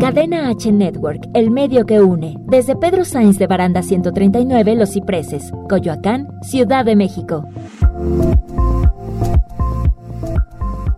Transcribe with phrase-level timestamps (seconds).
[0.00, 2.36] Cadena H Network, el medio que une.
[2.46, 7.44] Desde Pedro Sainz de Baranda 139, Los Cipreses, Coyoacán, Ciudad de México.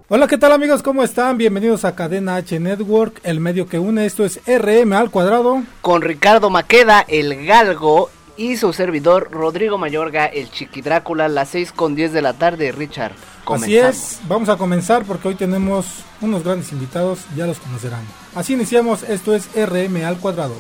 [0.09, 0.83] Hola, ¿qué tal amigos?
[0.83, 1.39] ¿Cómo están?
[1.39, 4.05] Bienvenidos a Cadena H Network, el medio que une.
[4.05, 5.63] Esto es RM al cuadrado.
[5.81, 8.11] Con Ricardo Maqueda, el galgo,
[8.41, 12.73] y su servidor Rodrigo Mayorga, el Chiqui Drácula, las 6 con 10 de la tarde,
[12.73, 13.13] Richard.
[13.45, 18.01] Así es, vamos a comenzar porque hoy tenemos unos grandes invitados, ya los conocerán.
[18.35, 20.55] Así iniciamos, esto es RM al cuadrado.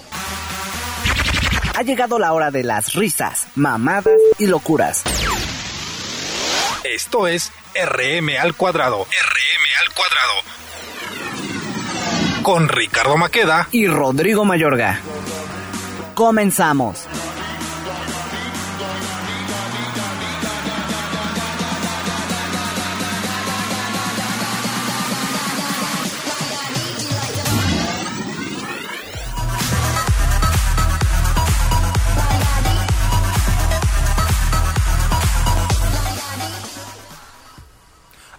[1.74, 5.02] Ha llegado la hora de las risas, mamadas y locuras.
[6.84, 9.04] Esto es RM al cuadrado.
[9.04, 10.34] RM al cuadrado.
[12.42, 15.00] Con Ricardo Maqueda y Rodrigo Mayorga.
[16.14, 17.06] Comenzamos.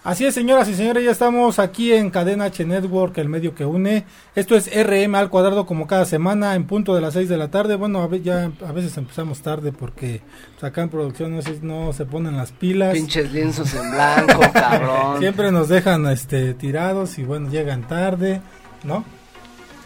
[0.04, 3.64] Así es, señoras y señores, ya estamos aquí en Cadena H Network, el medio que
[3.64, 4.04] une.
[4.34, 7.52] Esto es RM al cuadrado como cada semana en punto de las 6 de la
[7.52, 7.76] tarde.
[7.76, 10.20] Bueno, a ya a veces empezamos tarde porque
[10.54, 12.94] pues, acá en producción no, se ponen las pilas.
[12.94, 15.20] Pinches lienzos en blanco, cabrón.
[15.20, 18.40] Siempre nos dejan este tirados y bueno, llegan tarde,
[18.82, 19.04] ¿no?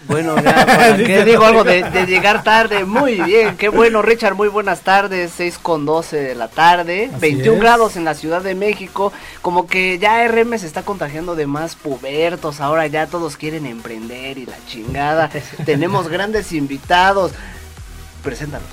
[0.08, 2.84] Bueno, ya, ¿qué digo algo de, llegar tarde?
[2.84, 7.60] Muy bien, qué bueno, Richard, muy buenas tardes, 6 con 12 de la tarde, 21
[7.60, 11.74] grados en la Ciudad de México, como que ya RM se está contagiando de más
[11.74, 15.30] pubertos, ahora ya todos quieren emprender y la chingada,
[15.64, 17.32] tenemos grandes invitados,
[18.22, 18.68] preséntanos.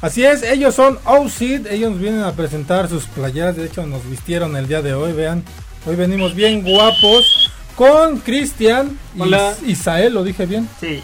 [0.00, 4.54] Así es, ellos son OCID, ellos vienen a presentar sus playeras, de hecho nos vistieron
[4.56, 5.42] el día de hoy, vean,
[5.86, 8.98] hoy venimos bien guapos con Cristian
[9.66, 10.68] Isael, ¿lo dije bien?
[10.80, 11.02] Sí,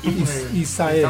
[0.55, 1.07] Isael.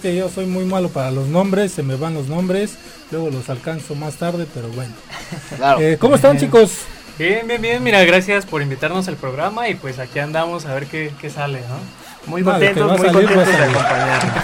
[0.00, 2.76] que yo soy muy malo para los nombres, se me van los nombres,
[3.10, 4.92] luego los alcanzo más tarde, pero bueno.
[5.80, 6.78] Eh, ¿Cómo están chicos?
[7.18, 10.86] Bien, bien, bien, mira, gracias por invitarnos al programa y pues aquí andamos a ver
[10.86, 12.30] qué, sale, ¿no?
[12.30, 14.34] Muy contentos, muy contentos de acompañarnos.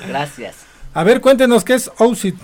[0.08, 0.56] gracias.
[0.94, 2.36] A ver, cuéntenos qué es OCIT.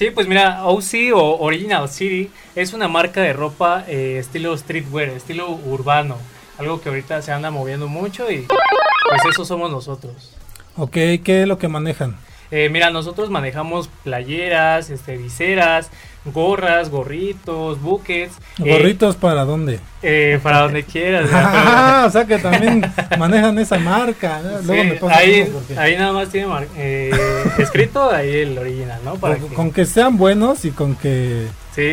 [0.00, 5.10] Sí, pues mira, OC o Original City es una marca de ropa eh, estilo streetwear,
[5.10, 6.16] estilo urbano.
[6.56, 10.34] Algo que ahorita se anda moviendo mucho y pues eso somos nosotros.
[10.78, 12.16] Ok, ¿qué es lo que manejan?
[12.50, 15.90] Eh, mira, nosotros manejamos playeras, este, viseras,
[16.24, 18.34] gorras, gorritos, buckets.
[18.58, 19.80] Eh, ¿Gorritos para dónde?
[20.02, 21.28] Eh, para donde quieras.
[21.32, 24.40] ah, o sea que también manejan esa marca.
[24.64, 27.10] Luego me ahí, ahí nada más tiene eh,
[27.58, 29.14] escrito ahí el original, ¿no?
[29.16, 29.86] Para con, que...
[29.86, 31.46] sean buenos y con que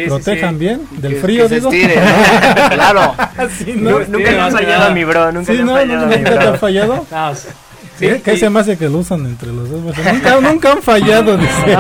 [0.08, 1.70] protejan bien del frío, digo.
[2.70, 3.16] claro.
[3.76, 6.06] nunca me ha fallado mi bro, nunca me fallado.
[6.06, 7.06] ¿Nunca te ha fallado?
[8.00, 9.82] No, ¿Qué, ¿Qué se me hace que lo usan entre los dos?
[9.82, 11.36] nunca, nunca han fallado.
[11.36, 11.78] Dice.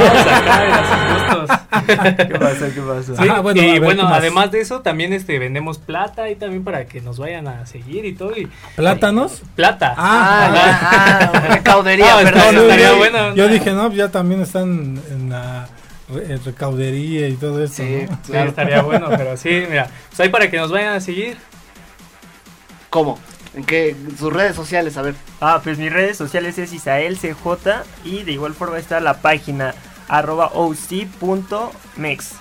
[2.18, 2.74] ¿Qué pasa?
[2.74, 3.14] ¿Qué pasa?
[3.18, 7.02] Ah, bueno, y bueno, además de eso, también este vendemos plata y también para que
[7.02, 8.36] nos vayan a seguir y todo.
[8.36, 9.42] Y, ¿Plátanos?
[9.56, 9.94] Plata.
[9.98, 12.58] Ah, ah, ah recaudería, perdón.
[12.58, 13.36] Estaría bueno.
[13.36, 15.68] Yo dije, no, ya también están en la
[16.46, 17.76] recaudería y todo eso.
[17.76, 18.50] Sí, claro.
[18.50, 21.38] estaría bueno, pero sí, mira, pues ahí para que nos vayan a seguir.
[22.90, 23.20] ¿Cómo?
[23.54, 23.96] ¿En qué?
[24.18, 25.16] Sus redes sociales, a ver.
[25.42, 29.74] Ah, pues mis redes sociales es Isael CJ y de igual forma está la página
[30.08, 32.32] arroba oc.mex.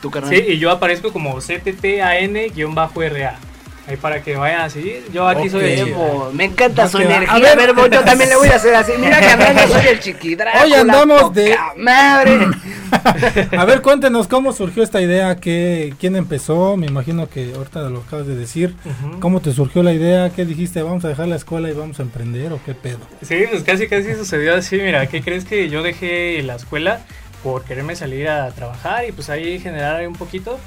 [0.00, 3.38] ¿Tu Sí, y yo aparezco como CTTAN-RA.
[3.86, 5.04] Ahí para que vayan a seguir.
[5.12, 5.94] Yo aquí soy el
[6.32, 7.52] Me encanta su energía.
[7.52, 8.92] A ver, yo también le voy a hacer así.
[8.98, 10.52] Mira que yo soy el chiquidra.
[10.62, 11.56] Hoy andamos de.
[11.76, 12.48] ¡Madre!
[13.58, 15.36] a ver, cuéntenos cómo surgió esta idea.
[15.36, 16.76] ¿Qué, ¿Quién empezó?
[16.76, 18.74] Me imagino que ahorita lo acabas de decir.
[19.20, 20.30] ¿Cómo te surgió la idea?
[20.30, 20.82] ¿Qué dijiste?
[20.82, 23.00] ¿Vamos a dejar la escuela y vamos a emprender o qué pedo?
[23.22, 24.76] Sí, pues casi casi sucedió así.
[24.76, 27.00] Mira, ¿qué crees que yo dejé la escuela
[27.42, 30.58] por quererme salir a trabajar y pues ahí generar un poquito?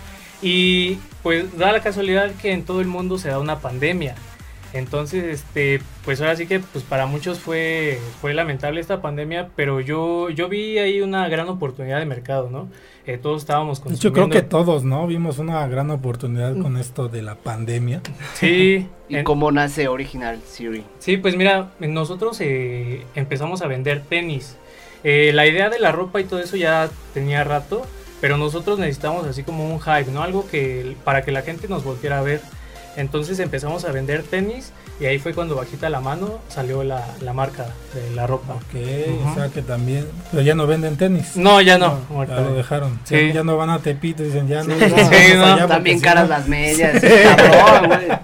[0.41, 4.15] Y pues da la casualidad que en todo el mundo se da una pandemia.
[4.73, 9.79] Entonces, este, pues ahora sí que pues para muchos fue, fue lamentable esta pandemia, pero
[9.79, 12.67] yo, yo vi ahí una gran oportunidad de mercado, ¿no?
[13.05, 14.03] Eh, todos estábamos consumiendo.
[14.03, 15.07] Yo creo que todos, ¿no?
[15.07, 16.77] Vimos una gran oportunidad con mm.
[16.77, 18.01] esto de la pandemia.
[18.33, 18.89] Sí.
[19.09, 20.83] ¿Y cómo nace Original Siri?
[20.99, 24.57] Sí, pues mira, nosotros eh, empezamos a vender tenis.
[25.05, 27.85] Eh, la idea de la ropa y todo eso ya tenía rato,
[28.19, 30.21] pero nosotros necesitamos así como un hype, ¿no?
[30.21, 32.41] Algo que para que la gente nos volviera a ver.
[32.97, 37.31] Entonces empezamos a vender tenis y ahí fue cuando bajita la mano salió la, la
[37.31, 38.55] marca de la ropa.
[38.55, 38.75] Ok,
[39.23, 41.37] o sea que también, pero ya no venden tenis.
[41.37, 41.99] No, ya no.
[42.27, 42.99] ya lo dejaron.
[43.03, 43.31] Sí.
[43.31, 44.73] Ya, no van a Tepito, dicen ya no.
[44.79, 46.99] Sí, no, también caras las medias.
[47.01, 48.07] Cabrón, güey.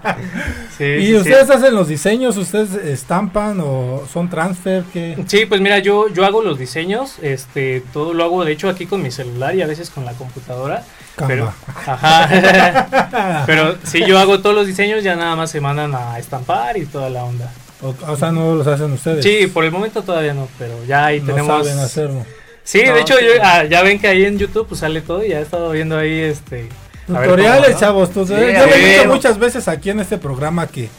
[0.75, 1.53] Sí, ¿Y sí, ustedes sí.
[1.53, 2.35] hacen los diseños?
[2.35, 4.83] ¿Ustedes estampan o son transfer?
[4.91, 5.23] ¿Qué?
[5.27, 8.87] Sí, pues mira, yo, yo hago los diseños, este, todo lo hago de hecho aquí
[8.87, 10.83] con mi celular y a veces con la computadora.
[11.15, 11.27] Canva.
[11.33, 13.43] Pero, ajá.
[13.45, 16.85] pero sí, yo hago todos los diseños, ya nada más se mandan a estampar y
[16.85, 17.51] toda la onda.
[17.81, 19.23] O, o sea, no los hacen ustedes.
[19.23, 21.65] Sí, por el momento todavía no, pero ya ahí no tenemos.
[21.65, 22.25] saben hacerlo.
[22.63, 23.25] Sí, No, de hecho, sí.
[23.25, 25.69] yo- ah, ya ven que ahí en YouTube pues sale todo y ya he estado
[25.71, 26.69] viendo ahí este.
[27.05, 27.79] Tutoriales, cómo, ¿no?
[27.79, 28.09] chavos.
[28.11, 30.89] tu- Sí, yo a lo he dicho muchas veces aquí en este programa que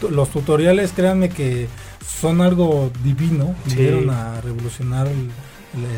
[0.00, 1.68] tu- los tutoriales, créanme que
[2.20, 3.54] son algo divino.
[3.68, 3.76] Sí.
[3.76, 5.30] Vinieron a revolucionar el,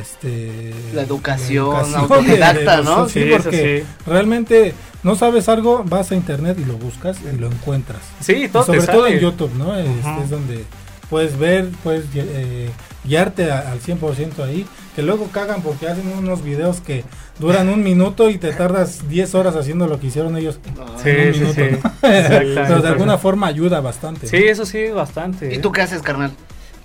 [0.01, 3.07] este, La educación de- autodidacta, de- ¿no?
[3.09, 4.11] Sí, Sí, eso porque sí.
[4.11, 8.01] realmente no sabes algo, vas a internet y lo buscas y lo encuentras.
[8.21, 9.15] Sí, Y todo sobre te todo sale.
[9.17, 9.75] en YouTube, ¿no?
[9.77, 10.65] Es donde
[11.11, 12.71] puedes ver, puedes eh,
[13.05, 14.67] guiarte a- al 100% ahí.
[14.97, 17.05] Que luego cagan porque hacen unos videos que
[17.39, 20.59] duran un minuto y te tardas 10 horas haciendo lo que hicieron ellos.
[21.03, 21.61] Sí, en un sí, minuto, sí.
[21.71, 22.09] ¿no?
[22.09, 22.63] Exactamente.
[22.67, 24.27] Pero de alguna forma ayuda bastante.
[24.27, 25.55] Sí, eso sí, bastante.
[25.55, 26.33] ¿Y tú qué haces, carnal?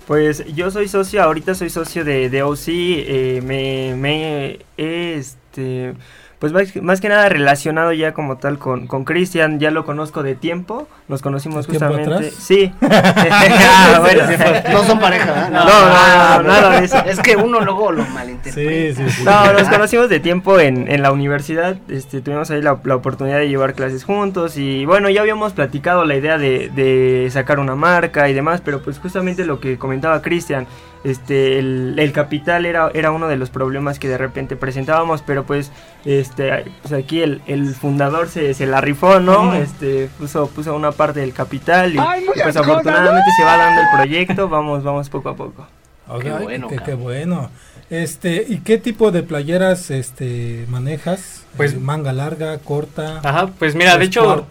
[0.06, 5.94] Pues yo soy socio, ahorita soy socio de, de OC, eh, me, me este,
[6.42, 10.24] pues más, más que nada relacionado ya como tal con con Cristian, ya lo conozco
[10.24, 12.26] de tiempo, nos conocimos ¿De tiempo justamente.
[12.26, 12.34] atrás?
[12.36, 12.72] Sí.
[12.82, 14.24] Ah, bueno.
[14.72, 15.50] No son pareja, ¿verdad?
[15.50, 16.98] No, no, no, nada de eso.
[17.06, 18.92] Es que uno luego lo malinterpreta.
[18.96, 19.24] Sí, sí, sí.
[19.24, 23.38] No, nos conocimos de tiempo en, en la universidad, este, tuvimos ahí la, la oportunidad
[23.38, 27.76] de llevar clases juntos y bueno, ya habíamos platicado la idea de, de sacar una
[27.76, 30.66] marca y demás, pero pues justamente lo que comentaba Cristian,
[31.04, 35.44] este, el, el capital era, era uno de los problemas que de repente presentábamos, pero
[35.44, 35.72] pues,
[36.04, 39.54] este, pues aquí el, el fundador se, se la rifó, ¿no?
[39.54, 43.86] Este, puso, puso una parte del capital y, y, pues afortunadamente se va dando el
[43.96, 45.66] proyecto, vamos, vamos poco a poco.
[46.08, 47.50] Ok, Qué bueno, qué, bueno.
[47.90, 51.44] Este, ¿y qué tipo de playeras este manejas?
[51.56, 53.20] Pues- Eh, manga larga, corta.
[53.22, 54.46] Ajá, pues mira, de hecho.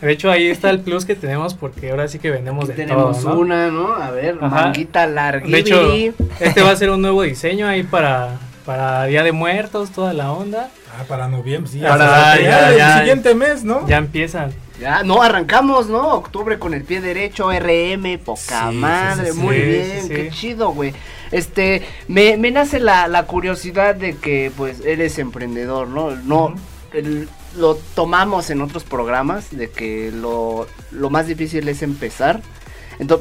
[0.00, 2.86] De hecho ahí está el plus que tenemos porque ahora sí que vendemos Aquí de
[2.86, 3.40] tenemos todo, ¿no?
[3.40, 3.92] una, ¿no?
[3.94, 4.48] A ver, Ajá.
[4.64, 5.58] manguita De larguita.
[5.58, 5.92] hecho,
[6.40, 10.30] este va a ser un nuevo diseño ahí para para Día de Muertos, toda la
[10.32, 10.70] onda.
[10.96, 11.80] Ah, para noviembre, sí.
[11.80, 12.98] Para- ya, el ya.
[12.98, 13.86] siguiente mes, ¿no?
[13.88, 14.52] Ya empiezan.
[14.78, 16.14] Ya, no, arrancamos, ¿no?
[16.14, 19.62] Octubre con el pie derecho, RM, poca Sí, madre, sí, sí, muy sí.
[19.62, 20.92] bien, qué chido, güey.
[21.32, 26.10] Este, me, me nace la, la curiosidad de que, pues, eres emprendedor, ¿no?
[26.16, 26.54] No,
[26.92, 32.40] el- lo tomamos en otros programas, de que lo, lo más difícil es empezar.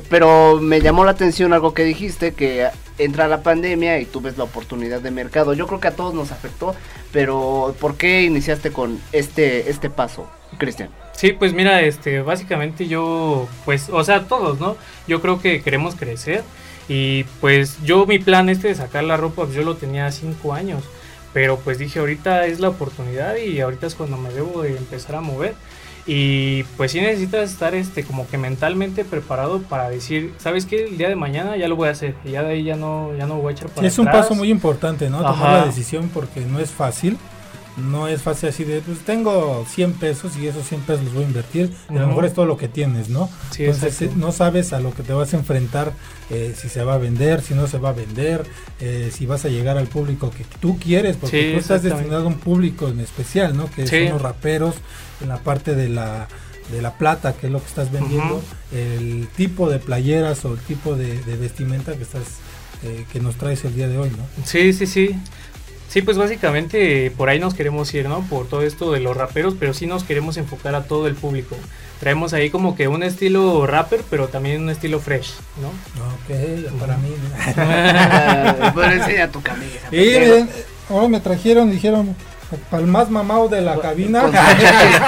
[0.09, 2.67] Pero me llamó la atención algo que dijiste, que
[2.97, 5.53] entra la pandemia y tú ves la oportunidad de mercado.
[5.53, 6.75] Yo creo que a todos nos afectó,
[7.13, 10.89] pero ¿por qué iniciaste con este, este paso, Cristian?
[11.13, 14.77] Sí, pues mira, este, básicamente yo, pues, o sea, todos, ¿no?
[15.07, 16.43] Yo creo que queremos crecer
[16.87, 20.53] y pues yo mi plan este de sacar la ropa, pues yo lo tenía cinco
[20.53, 20.83] años,
[21.33, 25.15] pero pues dije ahorita es la oportunidad y ahorita es cuando me debo de empezar
[25.15, 25.53] a mover
[26.11, 30.85] y pues sí necesitas estar este como que mentalmente preparado para decir, ¿sabes qué?
[30.85, 33.11] El día de mañana ya lo voy a hacer y ya de ahí ya no,
[33.15, 34.23] ya no voy a echar para es un atrás.
[34.25, 35.17] paso muy importante, ¿no?
[35.19, 35.57] Tomar Ajá.
[35.59, 37.17] la decisión porque no es fácil.
[37.77, 41.23] No es fácil así de, pues tengo 100 pesos y esos 100 pesos los voy
[41.23, 41.73] a invertir.
[41.89, 43.29] A lo mejor es todo lo que tienes, ¿no?
[43.51, 44.15] Sí, Entonces exacto.
[44.15, 45.93] eh, no sabes a lo que te vas a enfrentar,
[46.29, 48.45] eh, si se va a vender, si no se va a vender,
[48.79, 52.23] eh, si vas a llegar al público que tú quieres, porque Sí, tú estás destinado
[52.23, 53.69] a un público en especial, ¿no?
[53.71, 53.99] Que Sí.
[54.03, 54.75] son los raperos,
[55.21, 56.27] en la parte de la
[56.71, 60.59] de la plata, que es lo que estás vendiendo, el tipo de playeras o el
[60.59, 62.21] tipo de, de vestimenta que estás
[62.83, 64.23] eh, que nos traes el día de hoy, ¿no?
[64.45, 65.09] Sí, sí, sí.
[65.89, 68.21] Sí, pues básicamente por ahí nos queremos ir, ¿no?
[68.21, 71.55] Por todo esto de los raperos, pero sí nos queremos enfocar a todo el público.
[71.99, 75.69] Traemos ahí como que un estilo rapper, pero también un estilo fresh, ¿no?
[75.69, 77.09] Ok, para mí.
[77.57, 79.79] Ah, Bueno, enseña tu camisa.
[79.91, 80.49] Y miren,
[80.89, 82.15] ahora me trajeron, dijeron,
[82.69, 84.23] para el más mamado de la cabina.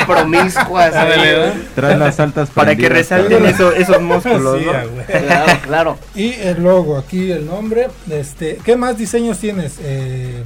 [0.07, 0.93] promiscuas.
[1.75, 4.71] Trae las altas Para que resalten eso- esos músculos, Sí, ¿no?
[4.73, 4.83] ah.
[5.07, 5.97] Claro, claro.
[6.15, 7.87] Y el logo, aquí el nombre.
[8.09, 9.77] Este, ¿Qué más diseños tienes?
[9.81, 10.43] Eh,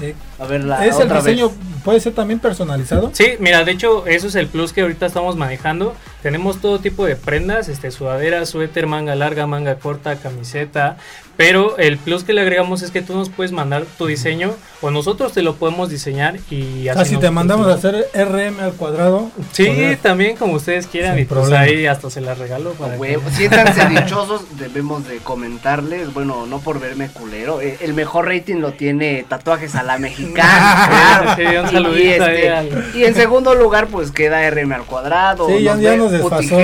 [0.00, 1.58] eh, A ver, la ¿Es el diseño, vez.
[1.84, 3.10] puede ser también personalizado?
[3.12, 5.94] Sí, mira, de hecho, eso es el plus que ahorita estamos manejando.
[6.22, 10.96] Tenemos todo tipo de prendas, este, sudadera, suéter, manga larga, manga corta, camiseta.
[11.36, 14.90] Pero el plus que le agregamos es que tú nos puedes mandar tu diseño o
[14.92, 16.98] nosotros te lo podemos diseñar y así.
[17.00, 19.30] Ah, si te mandamos a hacer RM al cuadrado.
[19.50, 22.96] Sí, poder- también como ustedes quieran Sin y pues ahí hasta se la regalo para
[22.96, 23.18] que-.
[23.32, 28.74] Siéntanse dichosos, debemos de comentarles, bueno, no por verme culero, eh, el mejor rating lo
[28.74, 31.34] tiene Tatuajes a la Mexicana, claro.
[31.36, 34.84] Sí, un Y- saludito y, este, al- y en segundo lugar, pues queda RM al
[34.84, 35.48] cuadrado.
[35.48, 36.56] Sí, ya- nos ya ve nos desfasó.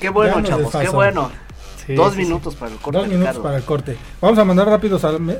[0.00, 1.30] Qué bueno, chavos, qué bueno.
[1.86, 2.24] Sí, Dos sí, sí.
[2.24, 2.98] minutos para el corte.
[2.98, 3.42] Dos minutos Ricardo.
[3.42, 3.96] para el corte.
[4.20, 5.38] Vamos a mandar rápidos, sal-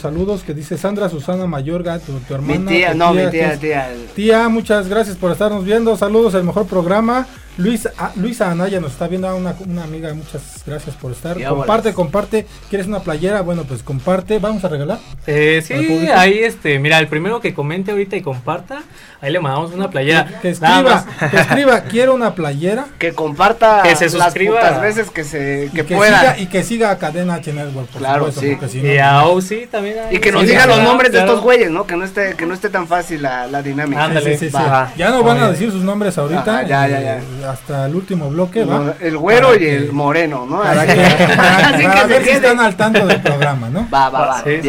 [0.00, 2.60] saludos que dice Sandra Susana Mayorga, tu, tu hermana.
[2.60, 3.90] Mi tía, tu no, mi tía, tía.
[4.14, 5.96] Tía, muchas gracias por estarnos viendo.
[5.96, 7.26] Saludos, el mejor programa.
[7.58, 11.36] Luis, ah, Luisa Anaya nos está viendo, una, una amiga, muchas gracias por estar.
[11.38, 11.94] Ya, comparte, bolas.
[11.96, 12.46] comparte.
[12.70, 13.42] ¿Quieres una playera?
[13.42, 14.38] Bueno, pues comparte.
[14.38, 14.98] Vamos a regalar.
[15.26, 18.82] Eh, ¿Al sí, ahí este, mira, el primero que comente ahorita y comparta,
[19.20, 20.40] ahí le mandamos una playera.
[20.40, 22.86] Que escriba, que escriba, quiero una playera.
[22.98, 24.58] Que comparta Que se las suscriba.
[24.60, 26.18] putas veces que se y que, que pueda.
[26.20, 28.50] siga, y que siga a Cadena H Network, por Claro, supuesto, sí.
[28.52, 29.98] porque si Y no- a OC también.
[29.98, 30.16] ahí.
[30.16, 31.86] Y que nos Sí, digan los claro, nombres de estos güeyes, ¿no?
[31.86, 34.04] Que no esté que no esté tan fácil la, la dinámica.
[34.04, 34.38] Ándale.
[34.38, 34.56] Sí, sí.
[34.96, 36.60] Ya nos van a decir sus nombres ahorita.
[36.60, 38.94] Ajá, ya, ya, eh, Hasta el último bloque, ¿va?
[39.00, 40.62] El güero Para y que- el moreno, ¿no?
[40.62, 40.94] Para, que,
[41.36, 43.88] para- Así para que ver se si están al tanto del programa, ¿no?
[43.92, 44.42] Va, va, va.
[44.44, 44.60] Sí.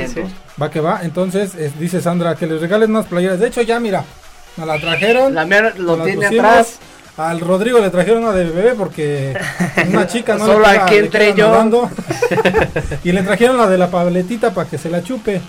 [0.61, 0.99] Va que va.
[1.03, 3.39] Entonces, es- dice Sandra que les regalen unas playeras.
[3.39, 4.03] De hecho, ya mira,
[4.57, 5.33] nos la trajeron.
[5.33, 6.45] La mía lo la tiene pusimos.
[6.45, 6.79] atrás.
[7.15, 9.37] Al Rodrigo le trajeron una de bebé porque
[9.87, 11.89] una chica no Solo le queda- aquí queda yo.
[13.03, 15.39] y le trajeron la de la paletita para que se la chupe.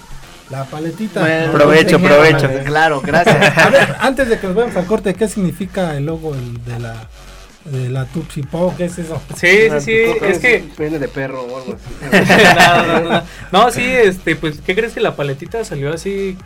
[0.50, 1.20] La paletita.
[1.20, 2.48] Bueno, Provecho, provecho.
[2.64, 3.58] Claro, gracias.
[3.58, 6.78] A ver, antes de que nos vayamos al corte, ¿qué significa el logo el de
[6.80, 7.08] la
[7.64, 8.74] de la Tupsi Pau?
[8.76, 9.20] ¿Qué es eso?
[9.36, 10.64] Sí, sí, sí, es que...
[10.76, 12.22] Pene de perro o algo así.
[12.86, 13.22] no, no, no.
[13.52, 16.36] No, sí, este, pues, ¿qué crees que la paletita salió así,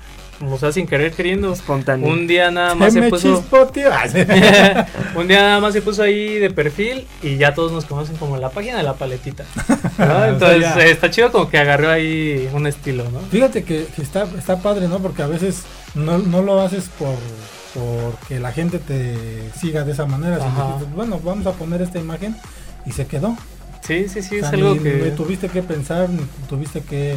[0.40, 1.52] o sea, sin querer queriendo?
[1.52, 2.08] Espontáneo.
[2.08, 3.44] Un día nada más se me puso...
[5.16, 8.36] un día nada más se puso ahí de perfil y ya todos nos conocen como
[8.36, 9.44] la página de la paletita.
[9.98, 10.24] ¿no?
[10.24, 13.20] Entonces eh, está chido como que agarró ahí un estilo, ¿no?
[13.30, 14.98] Fíjate que, que está, está padre, ¿no?
[14.98, 15.62] Porque a veces
[15.94, 17.16] no, no lo haces por
[17.74, 20.38] porque la gente te siga de esa manera.
[20.38, 22.36] sino bueno, vamos a poner esta imagen
[22.86, 23.36] y se quedó.
[23.82, 25.12] Sí, sí, sí, O es algo ni- que...
[25.16, 27.16] tuviste que pensar, ni tuviste que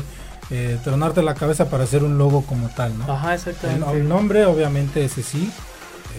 [0.52, 3.12] eh, tronarte la cabeza para hacer un logo como tal, ¿no?
[3.12, 3.92] Ajá, exactamente.
[3.92, 5.52] el nombre, obviamente, ese sí.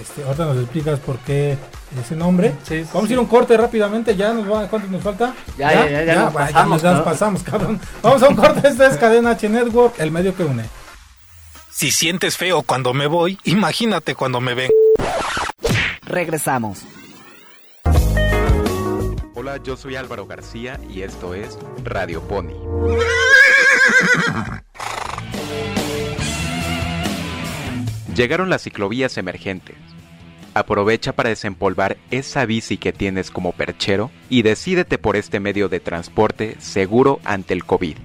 [0.01, 1.59] Este, ahorita nos explicas por qué
[2.01, 2.55] ese nombre.
[2.67, 3.12] Sí, sí, Vamos sí.
[3.12, 4.17] a ir a un corte rápidamente.
[4.17, 4.67] ¿Ya nos va?
[4.69, 5.35] ¿Cuánto nos falta?
[5.59, 7.05] Ya, ya, ya, ya nos va, pasamos, nos ¿no?
[7.05, 7.81] pasamos, cabrón.
[8.03, 8.67] Vamos a un corte.
[8.69, 10.65] Esta es Cadena H Network, el medio que une.
[11.71, 14.71] Si sientes feo cuando me voy, imagínate cuando me ven.
[16.07, 16.81] Regresamos.
[19.35, 22.55] Hola, yo soy Álvaro García y esto es Radio Pony.
[28.14, 29.76] Llegaron las ciclovías emergentes.
[30.54, 35.81] Aprovecha para desempolvar esa bici que tienes como perchero y decídete por este medio de
[35.81, 37.97] transporte seguro ante el COVID.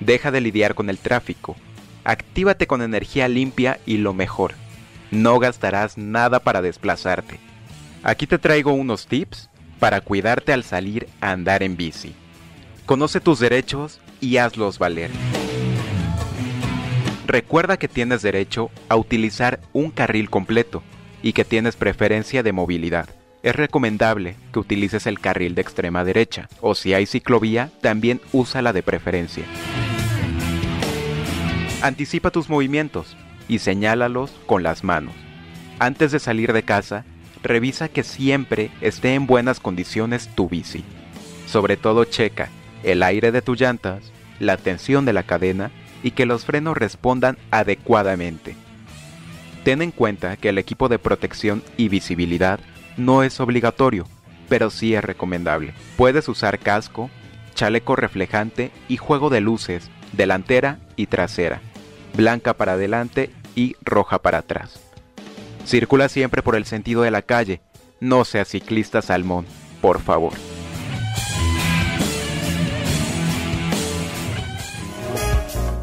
[0.00, 1.56] Deja de lidiar con el tráfico.
[2.04, 4.54] Actívate con energía limpia y lo mejor.
[5.10, 7.38] No gastarás nada para desplazarte.
[8.02, 12.14] Aquí te traigo unos tips para cuidarte al salir a andar en bici.
[12.86, 15.10] Conoce tus derechos y hazlos valer.
[17.26, 20.82] Recuerda que tienes derecho a utilizar un carril completo
[21.22, 23.08] y que tienes preferencia de movilidad.
[23.42, 28.72] Es recomendable que utilices el carril de extrema derecha o si hay ciclovía, también úsala
[28.72, 29.44] de preferencia.
[31.82, 35.14] Anticipa tus movimientos y señálalos con las manos.
[35.78, 37.04] Antes de salir de casa,
[37.42, 40.82] revisa que siempre esté en buenas condiciones tu bici.
[41.46, 42.48] Sobre todo checa
[42.82, 45.70] el aire de tus llantas, la tensión de la cadena
[46.02, 48.54] y que los frenos respondan adecuadamente.
[49.64, 52.60] Ten en cuenta que el equipo de protección y visibilidad
[52.96, 54.06] no es obligatorio,
[54.48, 55.74] pero sí es recomendable.
[55.96, 57.10] Puedes usar casco,
[57.54, 61.60] chaleco reflejante y juego de luces, delantera y trasera,
[62.14, 64.80] blanca para adelante y roja para atrás.
[65.66, 67.60] Circula siempre por el sentido de la calle,
[68.00, 69.44] no seas ciclista salmón,
[69.82, 70.32] por favor.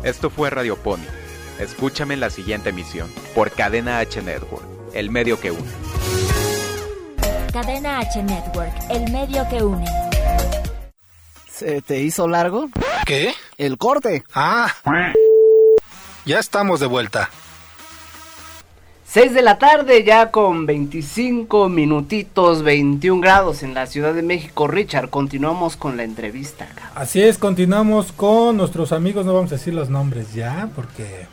[0.05, 1.01] Esto fue Radio Pony.
[1.59, 5.71] Escúchame en la siguiente emisión por Cadena H Network, el medio que une.
[7.51, 9.85] Cadena H Network, el medio que une.
[11.51, 12.69] ¿Se te hizo largo?
[13.07, 13.33] ¿Qué?
[13.57, 14.23] El corte.
[14.35, 14.71] Ah.
[16.23, 17.31] Ya estamos de vuelta.
[19.15, 24.67] 6 de la tarde ya con 25 minutitos, 21 grados en la Ciudad de México.
[24.67, 26.65] Richard, continuamos con la entrevista.
[26.65, 26.89] cabrón.
[26.95, 31.27] Así es, continuamos con nuestros amigos, no vamos a decir los nombres ya, porque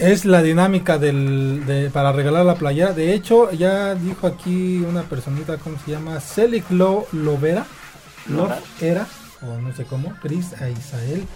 [0.00, 2.92] es la dinámica del, de- para regalar la playera.
[2.92, 6.18] De hecho, ya dijo aquí una personita, ¿cómo se llama?
[6.18, 7.64] Celic Lo, Lovera,
[8.26, 9.06] Love era,
[9.40, 11.28] o no sé cómo, Chris e Isael.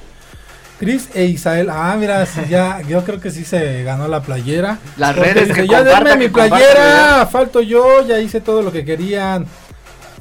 [0.79, 4.79] Chris e Isael, ah, mira, sí, ya, yo creo que sí se ganó la playera.
[4.99, 8.85] Las redes dice, que ya denme mi playera, falto yo, ya hice todo lo que
[8.85, 9.47] querían.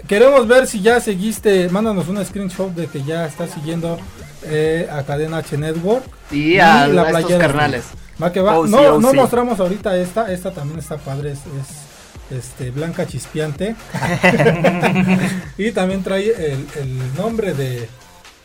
[0.07, 3.97] Queremos ver si ya seguiste, mándanos un screenshot de que ya estás siguiendo
[4.43, 6.05] eh, a Cadena H Network.
[6.31, 7.83] Y a- a estos playera carnales.
[8.21, 8.57] Va que va.
[8.59, 9.15] Oh, sí, no, oh, no sí.
[9.17, 13.75] mostramos ahorita esta, esta también está padre, es, es, este blanca chispeante.
[15.57, 17.89] y también trae el, el nombre de,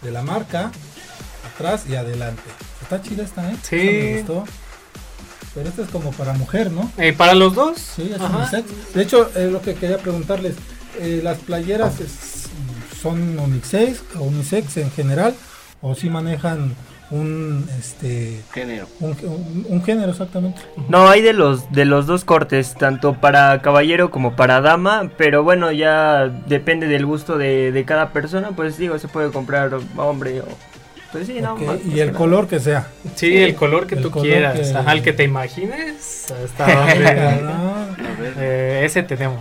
[0.02, 0.72] de la marca
[1.60, 2.42] atrás y adelante.
[2.82, 3.56] Está chida esta, ¿eh?
[3.62, 3.76] Sí.
[3.76, 4.44] Esta me gustó.
[5.54, 6.90] Pero este es como para mujer, ¿no?
[6.96, 7.78] Eh, para los dos.
[7.78, 8.36] Sí, es Ajá.
[8.38, 8.94] unisex.
[8.94, 10.54] De hecho, eh, lo que quería preguntarles,
[11.00, 12.48] eh, ¿las playeras es-
[13.00, 15.34] son unisex, o unisex en general
[15.82, 16.74] o si manejan
[17.10, 18.86] un este Género.
[19.00, 20.60] un, un- un género exactamente?
[20.88, 25.42] No, hay de los de los dos cortes, tanto para caballero como para dama, pero
[25.42, 30.42] bueno, ya depende del gusto de, de cada persona, pues digo, se puede comprar hombre
[30.42, 30.46] o
[31.12, 31.54] pues sí, no.
[31.54, 32.88] Ok, más- y el color que sea.
[33.14, 34.58] Sí, el color que El tú color quieras.
[34.70, 36.26] que- Ajá, el que te imagines.
[36.44, 39.40] Hasta donde, eh, ese tenemos.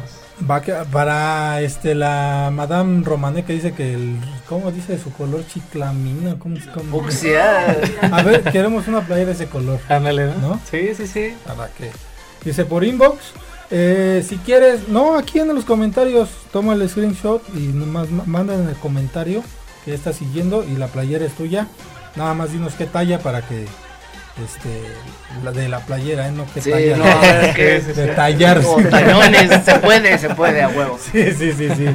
[0.50, 5.46] va que- para este la Madame Romané que dice que el ¿cómo dice su color
[5.48, 6.36] chiclamina?
[6.40, 7.02] ¿Cómo, cómo?
[7.02, 7.78] Fucsia.
[8.12, 9.80] A ver, queremos una playera de ese color.
[9.90, 10.36] Ándale, ¿no?
[10.50, 10.60] ¿No?
[10.70, 11.34] Sí, sí, sí.
[11.46, 11.92] Para que
[12.44, 13.18] dice por inbox.
[13.72, 18.56] eh, si quieres, no, aquí en los comentarios toma el screenshot y nomás ma- manda
[18.56, 19.44] en el comentario
[19.90, 21.66] que estás siguiendo y la playera es tuya.
[22.16, 23.64] Nada más dinos qué talla para que
[24.44, 24.84] este
[25.44, 26.32] la de la playera, ¿eh?
[26.32, 26.98] no qué Sí, talla.
[26.98, 27.06] no,
[27.48, 28.62] es que de tallar.
[28.66, 31.00] O tañones, se puede, se puede, a huevo.
[31.12, 31.88] Sí, sí, sí, sí.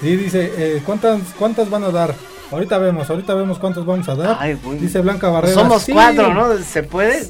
[0.00, 2.14] Sí, dice, eh, ¿cuántas, ¿cuántas van a dar?
[2.52, 4.36] Ahorita vemos, ahorita vemos cuántos vamos a dar.
[4.40, 4.58] Ay.
[4.80, 5.54] Dice Blanca Barrera.
[5.54, 6.56] Somos sí, cuatro, ¿no?
[6.58, 7.28] ¿Se puede?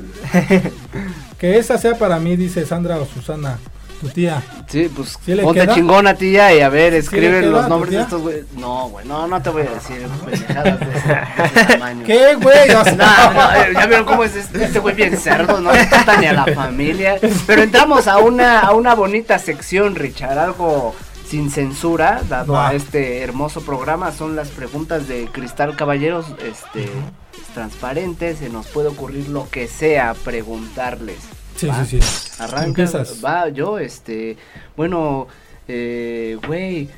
[1.39, 3.59] Que esa sea para mí, dice Sandra o Susana,
[4.01, 4.43] tu tía.
[4.69, 5.75] Sí, pues ¿Sí le ponte queda?
[5.75, 8.45] chingona, tía, y a ver, escribe los nombres de estos güeyes.
[8.57, 12.05] No, güey, no, no te voy a decir pendejadas de ese, de ese tamaño.
[12.07, 12.71] ¿Qué, güey?
[12.75, 15.73] O sea, No, no, eh, ya vieron cómo es este este güey bien cerdo, no
[15.73, 17.19] le trata ni a la familia.
[17.47, 20.95] Pero entramos a una, a una bonita sección, Richard, algo
[21.29, 24.11] sin censura, dado a este hermoso programa.
[24.13, 29.69] Son las preguntas de Cristal Caballeros, este, es transparente, se nos puede ocurrir lo que
[29.69, 31.19] sea preguntarles.
[31.61, 31.85] Sí, ¿va?
[31.85, 32.33] sí, sí.
[32.39, 33.25] Arranca, Empiezas.
[33.25, 34.37] va, yo, este,
[34.77, 35.29] bueno,
[35.69, 36.89] eh, güey,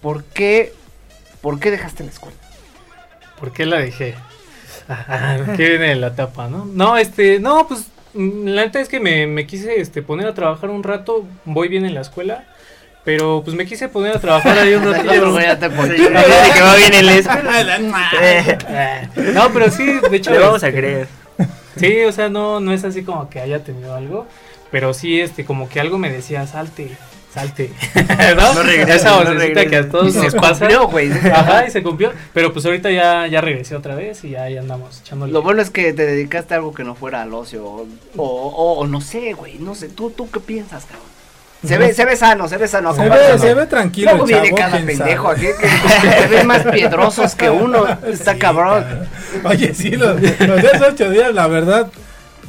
[0.00, 0.72] ¿por qué,
[1.40, 2.36] por qué dejaste la escuela?
[3.40, 4.14] ¿Por qué la dejé?
[4.88, 6.64] Ajá, ¿Qué viene la tapa, no?
[6.66, 10.34] No, este, no, pues mm, la neta es que me, me quise este, poner a
[10.34, 12.44] trabajar un rato, voy bien en la escuela,
[13.04, 15.08] pero pues me quise poner a trabajar ahí un No, rato.
[18.20, 20.30] Eh, No, pero sí, de hecho.
[20.30, 21.08] Le vamos a este, creer.
[21.76, 24.26] Sí, o sea, no, no es así como que haya tenido algo,
[24.70, 26.90] pero sí, este, como que algo me decía, salte,
[27.32, 27.70] salte.
[28.36, 28.54] ¿No?
[28.54, 30.60] No Esa no vocecita que a todos nos se pasa.
[30.66, 31.10] cumplió, güey.
[31.10, 32.12] Ajá, y se cumplió.
[32.34, 35.32] Pero pues ahorita ya, ya regresé otra vez y ya, ya andamos echándole.
[35.32, 37.64] Lo bueno es que te dedicaste a algo que no fuera al ocio.
[37.64, 39.58] O, o, o no sé, güey.
[39.58, 39.88] No sé.
[39.88, 41.06] ¿Tú, ¿Tú qué piensas, cabrón?
[41.66, 42.92] Se ve, se ve sano, se ve sano.
[42.94, 44.10] Se ve, se ve tranquilo.
[44.10, 45.68] Luego viene chavo, cada pendejo aquí que
[46.22, 47.86] se ven más piedrosos que uno.
[48.06, 48.84] Está Sí, cabrón.
[49.44, 51.86] Oye, sí, los, los de esos ocho días, la verdad,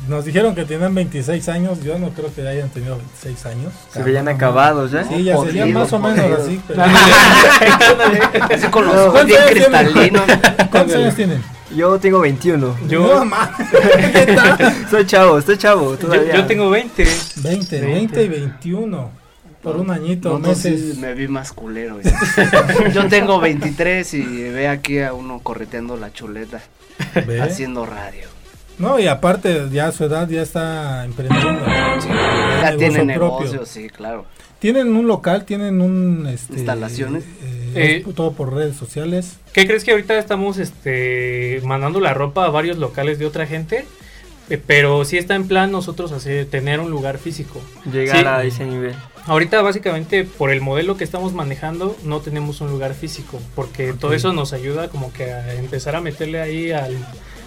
[0.07, 1.81] nos dijeron que tenían 26 años.
[1.83, 3.71] Yo no creo que hayan tenido 26 años.
[3.93, 5.03] Se veían acabados, ¿eh?
[5.07, 6.59] Sí, ya serían más o menos así.
[6.67, 6.83] pero-
[8.49, 9.13] Así con los
[9.49, 10.23] cristalinos.
[10.71, 11.43] ¿Cuántos años tienen?
[11.75, 12.75] Yo tengo 21.
[12.87, 13.51] Yo, No, ma-
[14.11, 14.87] ¿Qué tal?
[14.89, 15.91] Soy chavo, estoy chavo.
[15.91, 16.35] yo, Todavía.
[16.35, 17.05] yo tengo 20.
[17.37, 19.11] 20, 20 y 21.
[19.61, 20.95] Por un añito, No, meses.
[20.95, 21.93] sí, me vi más culero.
[21.95, 22.13] güey.
[22.93, 26.61] Yo tengo 23 y ve aquí a uno correteando la chuleta,
[27.25, 27.41] ¿Ve?
[27.41, 28.27] haciendo radio.
[28.77, 31.65] No, y aparte, ya a su edad ya está emprendiendo.
[31.65, 33.39] Ya negocio tiene propio.
[33.51, 34.25] negocio, sí, claro.
[34.63, 36.25] Tienen un local, tienen un...
[36.25, 37.25] Este, ¿Instalaciones?
[37.75, 39.33] eh, Eh, todo por redes sociales.
[39.51, 43.83] ¿Qué crees que ahorita estamos este, mandando la ropa a varios locales de otra gente?
[44.49, 47.59] Eh, Pero sí está en plan nosotros hacer, tener un lugar físico.
[47.91, 48.25] Llegar Sí.
[48.25, 48.93] a ese nivel.
[49.25, 54.13] Ahorita básicamente por el modelo que estamos manejando no tenemos un lugar físico porque todo
[54.13, 56.95] eso nos ayuda como que a empezar a meterle ahí al,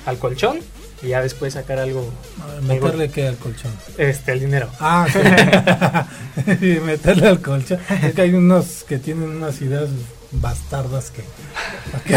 [0.05, 0.59] al colchón
[1.03, 3.73] y ya después sacar algo, A Meterle que al colchón.
[3.99, 4.69] este, el dinero.
[4.81, 5.19] Ah, sí.
[6.67, 7.79] Y meterle al colchón.
[8.03, 9.89] Es que hay unos que tienen unas ideas
[10.33, 11.23] bastardas que...
[11.93, 12.17] ¿para qué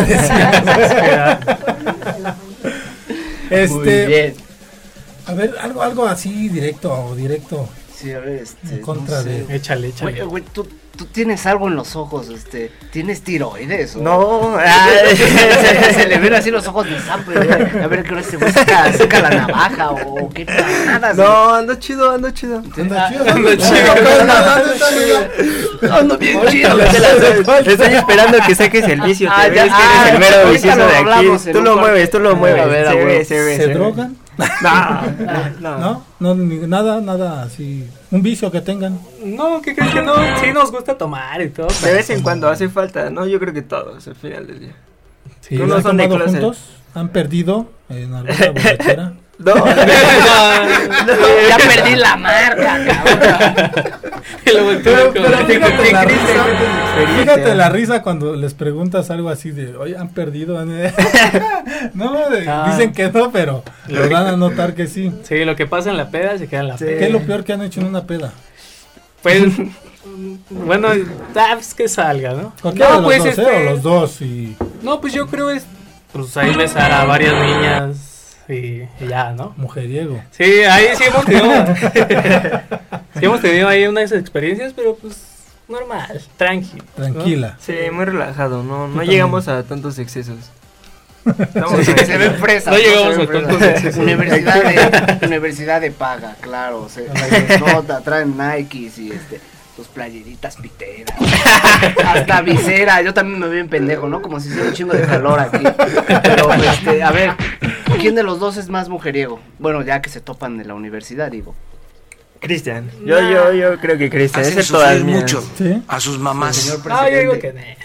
[3.50, 4.36] este, Muy bien.
[5.26, 7.68] a ver, algo, algo así directo o directo.
[7.96, 8.76] Sí, a ver, este.
[8.76, 9.30] En contra no sé.
[9.46, 10.12] de- Échale, échale.
[10.12, 10.68] Güey, güey, tú,
[11.00, 12.74] tú tienes algo en los ojos, este.
[12.92, 13.96] ¿Tienes tiroides?
[13.96, 14.58] o- No,
[15.08, 17.32] se, se- se le ven así los ojos de sapo.
[17.32, 17.50] güey.
[17.50, 21.14] A ver, que este güey saca, saca la navaja o, qué nada.
[21.14, 22.62] no, ando chido, ando chido.
[22.78, 23.94] Anda chido, ando chido.
[25.98, 26.78] Ando bien chido.
[26.82, 29.30] Estoy esperando que saques el vicio.
[29.32, 30.98] Ah, te ya, que ah, eres el mero vicioso lo de
[31.38, 31.52] aquí.
[31.54, 32.62] Tú lo mueves, tú lo mueves.
[32.62, 33.08] A ver, a se ver.
[33.08, 33.56] ve, se ve.
[33.58, 34.18] ¿Se se drogan?
[34.62, 35.02] No,
[35.62, 35.78] no.
[35.80, 36.09] ¿No?
[36.20, 37.88] No, ni- nada, nada así.
[38.12, 39.00] Un vicio que tengan.
[39.24, 40.16] No, ¿qué crees que no?
[40.42, 41.68] Sí nos gusta tomar y todo.
[41.84, 43.26] De vez en cuando hace falta, ¿no?
[43.26, 44.76] Yo creo que todos al final del día.
[45.40, 46.58] Sí, ¿Han son de juntos?
[46.94, 49.14] ¿Han perdido en alguna borrachera?
[49.40, 49.54] No,
[51.50, 54.00] ya perdí la marca, cabrón.
[54.44, 57.18] Pero, pero fíjate, la risa, experiencia.
[57.20, 60.64] fíjate la risa cuando les preguntas algo así de, oye, han perdido.
[60.66, 62.68] no, de- Ah.
[62.72, 65.12] dicen que no, pero lo van a notar que sí.
[65.24, 66.86] Sí, lo que pasa en la peda se queda en la Sí.
[66.86, 67.00] peda.
[67.00, 68.34] ¿Qué es lo peor que han hecho en una peda?
[69.22, 69.44] Pues,
[70.50, 70.88] bueno,
[71.36, 72.54] ah, pues que salga, ¿no?
[72.62, 73.58] Cualquiera de los pues, dos, este, ¿eh?
[73.68, 74.56] O los dos y...
[74.82, 75.66] No, pues yo creo es,
[76.12, 77.98] pues ahí besar a varias niñas
[78.50, 79.54] y, y ya, ¿no?
[79.58, 80.22] Mujeriego.
[80.32, 81.66] Sí, ahí sí hemos tenido,
[83.20, 85.18] sí hemos tenido ahí unas experiencias, pero pues
[85.68, 86.78] normal, tranqui.
[86.78, 86.84] ¿no?
[87.06, 87.58] Tranquila.
[87.60, 90.38] Sí, muy relajado, no, no llegamos a tantos excesos.
[91.26, 92.06] Estamos Sí, ahí.
[92.06, 92.74] se fresas.
[92.74, 94.02] No llegamos a tantos excesos.
[94.02, 94.64] Universidad
[95.20, 96.88] de, universidad de paga, claro.
[96.90, 97.08] Se,
[97.60, 99.40] nota, traen Nikes y este,
[99.80, 101.16] tus playeritas piteras.
[102.06, 103.02] Hasta visera.
[103.02, 104.22] Yo también me veo en pendejo, ¿no?
[104.22, 105.64] Como si hiciera un chingo de calor aquí.
[106.22, 107.32] Pero, este, a ver,
[108.02, 109.40] ¿quién de los dos es más mujeriego?
[109.58, 111.56] Bueno, ya que se topan en la universidad, digo.
[112.42, 115.22] Cristian, yo, yo, yo creo que Cristian, Hacen ese todas sufrir mías.
[115.22, 115.82] mucho ¿Sí?
[115.88, 116.56] a sus mamás.
[116.58, 117.40] Señor No, yo digo presidente.
[117.40, 117.80] que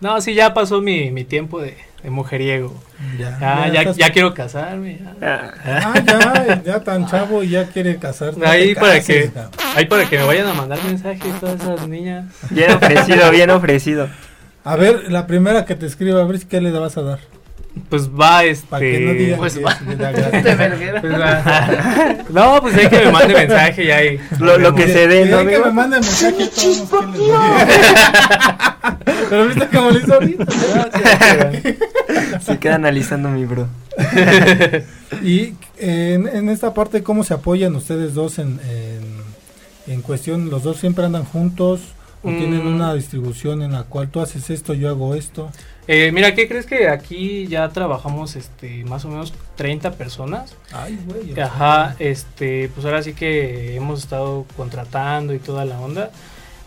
[0.00, 0.12] no.
[0.14, 1.76] No, sí, ya pasó mi, mi tiempo de,
[2.06, 2.72] de mujeriego.
[3.18, 5.00] Ya, Ya, ya, estás- ya quiero casarme.
[5.20, 5.52] ya.
[5.64, 8.38] Ah, Ah, ya, ya tan chavo y ya quiere casarse.
[8.38, 9.40] No Ahí para cases, que,
[9.74, 12.26] ahí para que me vayan a mandar mensajes todas esas niñas.
[12.50, 14.08] bien ofrecido, bien ofrecido.
[14.62, 17.18] A ver, la primera que te escriba, a ver si qué le vas a dar.
[17.90, 18.66] Pues va este.
[18.68, 19.72] Para que no digan Pues que va.
[19.72, 20.56] Este
[21.00, 22.14] pues va.
[22.30, 24.20] No, pues hay que me mande mensaje y ahí.
[24.38, 26.46] Lo, lo que se dé, ¿no, hay que me manden mensaje
[29.28, 30.46] Pero viste cómo lo hizo ahorita.
[32.40, 33.66] Se queda analizando mi bro.
[35.22, 40.50] Y en, en esta parte, ¿cómo se apoyan ustedes dos en, en, en cuestión?
[40.50, 41.80] ¿Los dos siempre andan juntos?
[42.22, 42.38] ¿O Mm.
[42.38, 45.50] tienen una distribución en la cual tú haces esto, yo hago esto?
[45.86, 50.54] Eh, mira, ¿qué crees que aquí ya trabajamos este más o menos 30 personas?
[50.72, 51.38] Ay, güey.
[51.40, 56.10] Ajá, este, pues ahora sí que hemos estado contratando y toda la onda.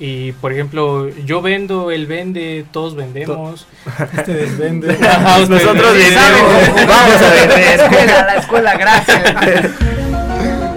[0.02, 3.68] Y por ejemplo, yo vendo, él vende, todos vendemos.
[4.18, 4.96] Este ustedes Nosotros venden.
[5.94, 6.88] vendemos.
[6.88, 7.80] Vamos a vender.
[7.82, 9.22] escuela, la escuela, gracias.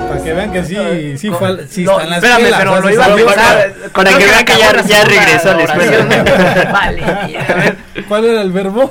[0.09, 2.81] Para que vean que sí, sí, fue, sí No, está en la espérame, escuela, pero
[2.81, 3.73] lo iba a pensar.
[3.95, 6.71] para que vean que ya- regresó a la escuela.
[6.73, 7.77] Vale, a ver,
[8.09, 8.91] ¿Cuál era el verbo?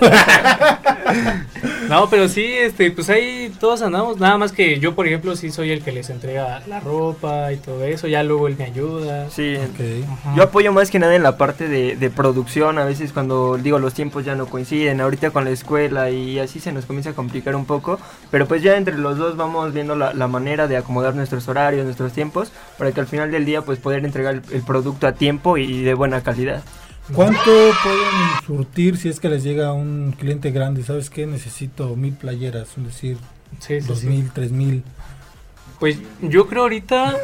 [1.89, 4.17] No, pero sí, este, pues ahí todos andamos.
[4.17, 7.57] Nada más que yo, por ejemplo, sí soy el que les entrega la ropa y
[7.57, 8.07] todo eso.
[8.07, 9.29] Ya luego él me ayuda.
[9.29, 10.09] Sí, Ok.
[10.09, 10.33] Ajá.
[10.37, 13.77] Yo apoyo más que nada en la parte de, de producción, a veces cuando digo
[13.79, 17.13] los tiempos ya no coinciden, ahorita con la escuela y así se nos comienza a
[17.13, 20.77] complicar un poco, pero pues ya entre los dos vamos viendo la, la manera de
[20.77, 24.41] acomodar nuestros horarios, nuestros tiempos, para que al final del día pues poder entregar el,
[24.53, 26.63] el producto a tiempo y de buena calidad.
[27.13, 30.83] ¿Cuánto pueden surtir si es que les llega un cliente grande?
[30.83, 31.25] ¿Sabes qué?
[31.25, 33.17] Necesito mil playeras, es decir,
[33.59, 34.07] Sí, sí, dos sí.
[34.07, 34.83] mil, tres mil.
[35.81, 37.17] Pues yo creo ahorita.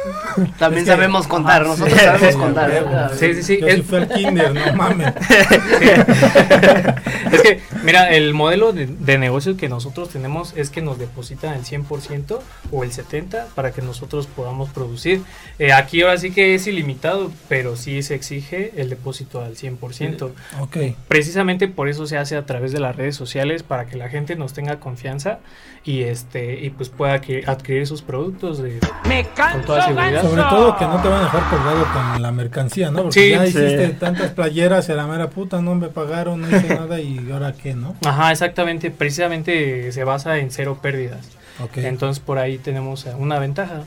[0.58, 3.10] También Es que- sabemos contar, nosotros Sí, sabemos sí, contar.
[3.16, 3.58] Sí, sí, sí.
[3.60, 5.12] Yo es- sí fui al kinder, no mames.
[7.32, 11.54] es que, mira, el modelo de, de negocio que nosotros tenemos es que nos depositan
[11.54, 12.40] el 100%
[12.72, 15.22] o el 70% para que nosotros podamos producir.
[15.60, 20.32] Eh, aquí ahora sí que es ilimitado, pero sí se exige el depósito al 100%.
[20.60, 20.76] Ok.
[21.06, 24.34] Precisamente por eso se hace a través de las redes sociales para que la gente
[24.34, 25.38] nos tenga confianza
[25.84, 27.12] y este y pues pueda
[27.46, 30.22] adquirir sus productos de, con toda seguridad.
[30.22, 33.02] Sobre todo que no te van a dejar colgado con la mercancía, ¿no?
[33.04, 33.48] Porque Sí, ya sí.
[33.48, 37.30] hiciste tantas playeras y a la mera puta no me pagaron, no hice nada y
[37.30, 37.94] ahora qué, ¿no?
[38.06, 38.90] Ajá, exactamente.
[38.90, 41.26] Precisamente se basa en cero pérdidas.
[41.62, 41.76] Ok.
[41.78, 43.82] Entonces por ahí tenemos una ventaja.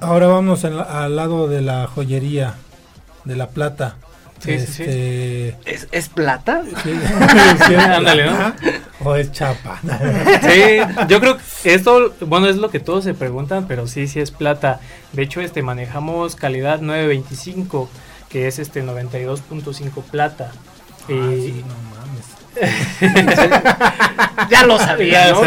[0.00, 2.54] Ahora vamos la- al lado de la joyería,
[3.24, 3.96] de la plata.
[4.44, 4.82] Sí, sí, sí.
[4.82, 6.62] Este, ¿Es, ¿Es plata?
[6.84, 6.90] sí,
[7.66, 8.52] sí, Ándale, ¿no?
[9.04, 9.80] O es chapa.
[10.42, 10.78] Sí,
[11.08, 14.30] yo creo que esto, bueno, es lo que todos se preguntan, pero sí, sí es
[14.30, 14.80] plata.
[15.12, 17.88] De hecho, este manejamos calidad 925,
[18.28, 20.52] que es este 92.5 plata.
[21.08, 21.93] Ah, Y- sí, no.
[24.50, 25.42] Ya lo sabía, Ya ¿no?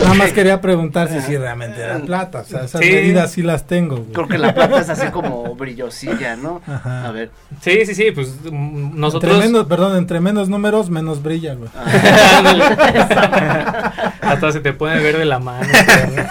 [0.00, 2.40] Nada más quería preguntar si sí realmente era plata.
[2.40, 2.90] O sea, esas Sí.
[2.90, 3.96] medidas sí las tengo.
[3.96, 4.12] güey.
[4.12, 6.62] Creo que la plata es así como brillosilla, ¿no?
[6.66, 7.06] Ajá.
[7.06, 7.30] A ver.
[7.60, 9.34] Sí, sí, sí, pues mm, nosotros...
[9.34, 11.68] Entre menos, perdón, entre menos números, menos brilla, güey.
[14.20, 15.66] Hasta se te pone verde la mano.
[16.14, 16.26] pero-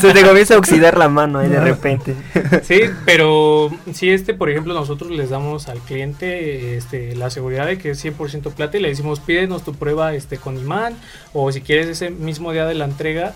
[0.00, 2.14] Se te comienza a oxidar la mano ahí de repente.
[2.62, 7.78] Sí, pero si este, por ejemplo, nosotros les damos al cliente este, la seguridad de
[7.78, 10.94] que es 100% plata y le decimos pídenos tu prueba este, con imán
[11.32, 13.34] o si quieres ese mismo día de la entrega,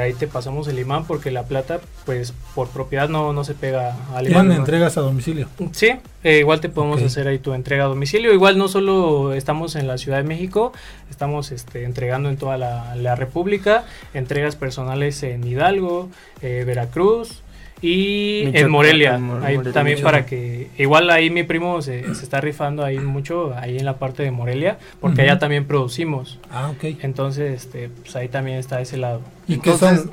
[0.00, 3.96] ahí te pasamos el imán porque la plata, pues por propiedad no, no se pega
[4.14, 4.58] al ¿Tienen imán.
[4.58, 5.48] entregas a domicilio?
[5.72, 8.32] Sí, eh, igual te podemos hacer ahí tu entrega a domicilio.
[8.32, 10.72] Igual no solo estamos en la Ciudad de México,
[11.10, 16.08] estamos este, entregando en toda la, la República, entregas personales en Hidalgo,
[16.42, 17.42] eh, Veracruz
[17.82, 19.18] y Michoacán, en Morelia.
[19.18, 20.20] Mor- Ahí Morelia, también Michoacán.
[20.20, 23.98] para que, igual ahí mi primo se, se está rifando ahí mucho, ahí en la
[23.98, 26.38] parte de Morelia, porque allá también producimos.
[26.50, 26.96] Ah, ok.
[27.02, 29.20] Entonces, este, pues ahí también está ese lado.
[29.48, 30.10] ¿Y qué Entonces, son?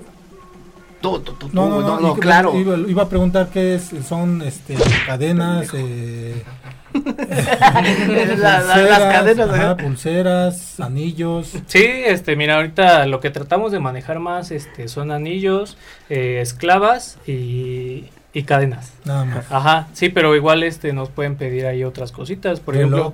[1.02, 2.58] Tú, tú, tú, No, no, no, claro.
[2.60, 4.76] Iba, iba a preguntar qué es, son este,
[5.06, 6.42] cadenas, eh,
[7.06, 9.78] La- la- las cadenas, ajá, ajá.
[9.78, 11.54] pulseras, anillos.
[11.68, 15.78] Sí, este, mira, ahorita lo que tratamos de manejar más este, son anillos,
[16.10, 18.94] eh, esclavas y, y cadenas.
[19.06, 19.46] Nada más.
[19.52, 23.14] Ajá, sí, pero igual este nos pueden pedir ahí otras cositas, por Reloj, ejemplo.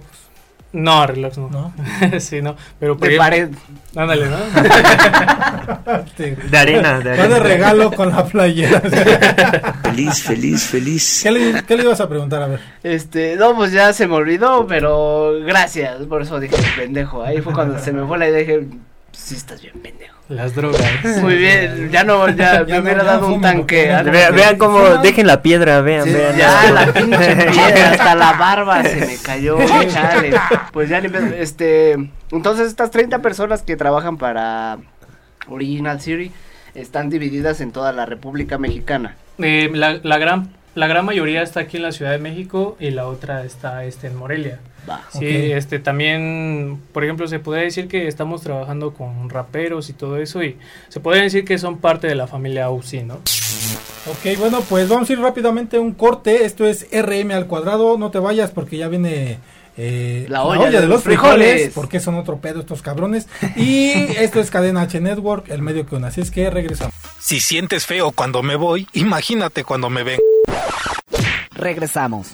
[0.73, 1.49] No, reloj no.
[1.49, 1.73] ¿no?
[2.19, 3.49] sí, no, pero De pared.
[3.95, 4.37] Ándale, ¿no?
[6.17, 7.35] De arena, de Va arena.
[7.35, 8.81] de regalo con la playera.
[9.83, 11.19] Feliz, feliz, feliz.
[11.21, 12.41] ¿Qué le, qué le ibas a preguntar?
[12.41, 12.59] A ver.
[12.81, 15.97] Este, no, pues ya se me olvidó, pero gracias.
[16.07, 17.21] Por eso dije pendejo.
[17.23, 18.67] Ahí fue cuando se me fue la idea y dije,
[19.23, 20.17] sí estás bien pendejo.
[20.27, 20.81] Las drogas.
[21.21, 23.85] Muy bien, ya no, ya, Ya me hubiera dado un tanque.
[24.33, 26.37] Vean, cómo, dejen la piedra, vean, Sí, vean.
[26.37, 29.57] ya la pinche piedra, hasta la barba se me cayó,
[29.89, 30.33] chale.
[30.71, 31.93] Pues ya este,
[32.31, 34.77] entonces estas 30 personas que trabajan para
[35.47, 36.31] Original City
[36.75, 39.15] están divididas en toda la República Mexicana.
[39.39, 42.91] Eh, la, la gran la gran mayoría está aquí en la Ciudad de México y
[42.91, 44.59] la otra está este en Morelia.
[44.89, 45.01] Va.
[45.11, 50.17] Sí, este también, por ejemplo, se podría decir que estamos trabajando con raperos y todo
[50.17, 50.57] eso y
[50.89, 53.15] se podría decir que son parte de la familia UC, ¿no?
[54.05, 56.43] Ok, bueno, pues vamos a ir rápidamente a un corte.
[56.43, 57.97] Esto es RM al cuadrado.
[57.97, 59.37] No te vayas porque ya viene
[59.77, 61.73] eh, La olla de los frijoles, frijoles.
[61.73, 63.27] Porque son otro pedo estos cabrones.
[63.55, 66.07] Y esto es Cadena H Network, el medio que une.
[66.07, 66.93] Así es que regresamos.
[67.19, 70.19] Si sientes feo cuando me voy, imagínate cuando me ven.
[71.55, 72.31] Regresamos.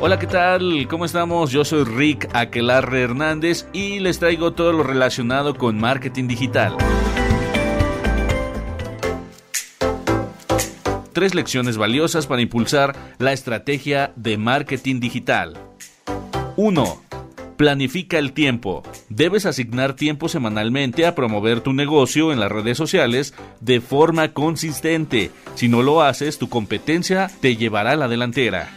[0.00, 0.86] Hola, ¿qué tal?
[0.90, 1.50] ¿Cómo estamos?
[1.50, 6.76] Yo soy Rick Aquelarre Hernández y les traigo todo lo relacionado con marketing digital.
[11.14, 15.56] Tres lecciones valiosas para impulsar la estrategia de marketing digital.
[16.56, 17.02] 1.
[17.56, 18.82] Planifica el tiempo.
[19.10, 25.30] Debes asignar tiempo semanalmente a promover tu negocio en las redes sociales de forma consistente.
[25.54, 28.68] Si no lo haces, tu competencia te llevará a la delantera.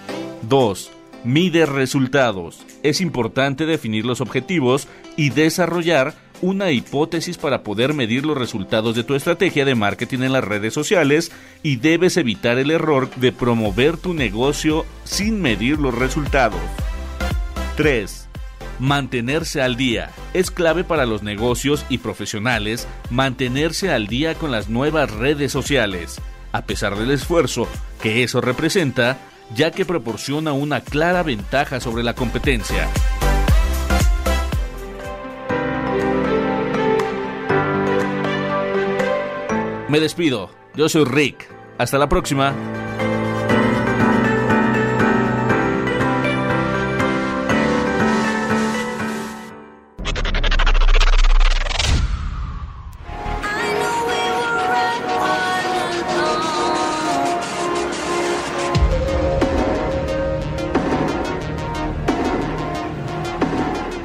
[0.43, 0.91] 2.
[1.23, 2.63] Mide resultados.
[2.84, 9.04] Es importante definir los objetivos y desarrollar una hipótesis para poder medir los resultados de
[9.04, 11.32] tu estrategia de marketing en las redes sociales
[11.63, 16.60] y debes evitar el error de promover tu negocio sin medir los resultados.
[17.76, 18.28] 3.
[18.80, 20.12] Mantenerse al día.
[20.34, 26.21] Es clave para los negocios y profesionales mantenerse al día con las nuevas redes sociales,
[26.52, 27.67] a pesar del esfuerzo
[28.02, 29.17] que eso representa,
[29.56, 32.88] ya que proporciona una clara ventaja sobre la competencia.
[39.89, 41.47] Me despido, yo soy Rick,
[41.78, 42.54] hasta la próxima.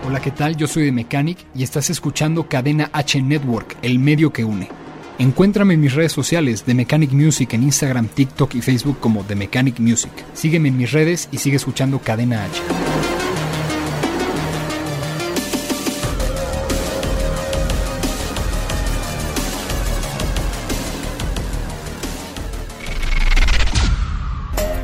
[0.06, 0.56] Hola, ¿qué tal?
[0.56, 4.81] Yo soy de Mechanic y estás escuchando Cadena H Network, el medio que une.
[5.18, 9.36] Encuéntrame en mis redes sociales de Mechanic Music en Instagram, TikTok y Facebook como The
[9.36, 10.12] Mechanic Music.
[10.34, 12.62] Sígueme en mis redes y sigue escuchando Cadena H.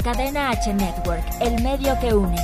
[0.05, 2.37] Cadena H Network, el medio que une.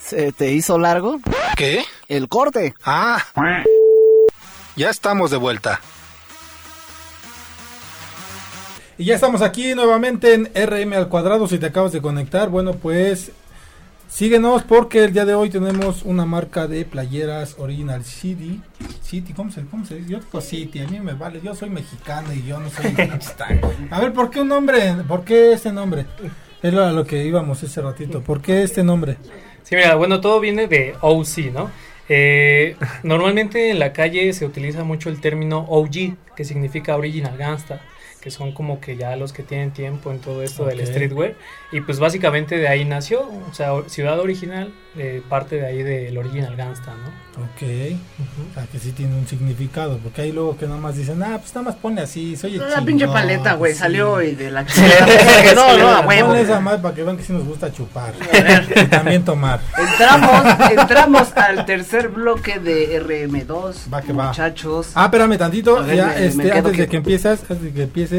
[0.00, 1.18] ¿Se te hizo largo?
[1.56, 1.84] ¿Qué?
[2.06, 2.74] El corte.
[2.84, 3.24] Ah.
[4.76, 5.80] Ya estamos de vuelta.
[8.98, 11.46] Y ya estamos aquí nuevamente en RM al cuadrado.
[11.46, 13.30] Si te acabas de conectar, bueno, pues
[14.08, 18.60] síguenos porque el día de hoy tenemos una marca de playeras Original City.
[19.02, 20.10] City, ¿cómo se, cómo se dice?
[20.12, 21.40] Yo digo City, a mí me vale.
[21.42, 23.70] Yo soy mexicano y yo no soy mexicano.
[23.90, 24.94] A ver, ¿por qué un nombre?
[25.06, 26.06] ¿Por qué este nombre?
[26.62, 28.22] Es lo- a lo que íbamos ese ratito.
[28.22, 29.18] ¿Por qué este nombre?
[29.62, 31.70] Sí, mira, bueno, todo viene de OC, ¿no?
[32.08, 37.80] Eh, normalmente en la calle se utiliza mucho el término OG, que significa Original Gangsta.
[38.20, 41.34] Que son como que ya los que tienen tiempo en todo esto del streetwear.
[41.72, 46.16] Y pues básicamente de ahí nació, o sea, Ciudad Original, eh, parte de ahí del
[46.18, 47.26] Original Gangsta, ¿no?
[47.44, 47.62] Ok.
[48.50, 49.98] O sea, que sí tiene un significado.
[49.98, 52.60] Porque hay luego que nada más dicen, ah, pues nada más pone así, soy el
[52.70, 53.78] La pinche chingón", paleta, güey, sí.
[53.80, 54.62] salió y de la
[55.54, 56.28] no, no, a huevo.
[56.28, 58.14] Ponle esa más para que vean que sí nos gusta chupar.
[58.76, 59.60] y también tomar.
[59.76, 63.92] Entramos, entramos al tercer bloque de RM2.
[63.92, 64.28] Va que va.
[64.28, 64.92] muchachos.
[64.94, 67.72] Ah, espérame tantito, A ver, ya, me- este, antes de que- que empiezas, antes de
[67.72, 68.15] que empieces,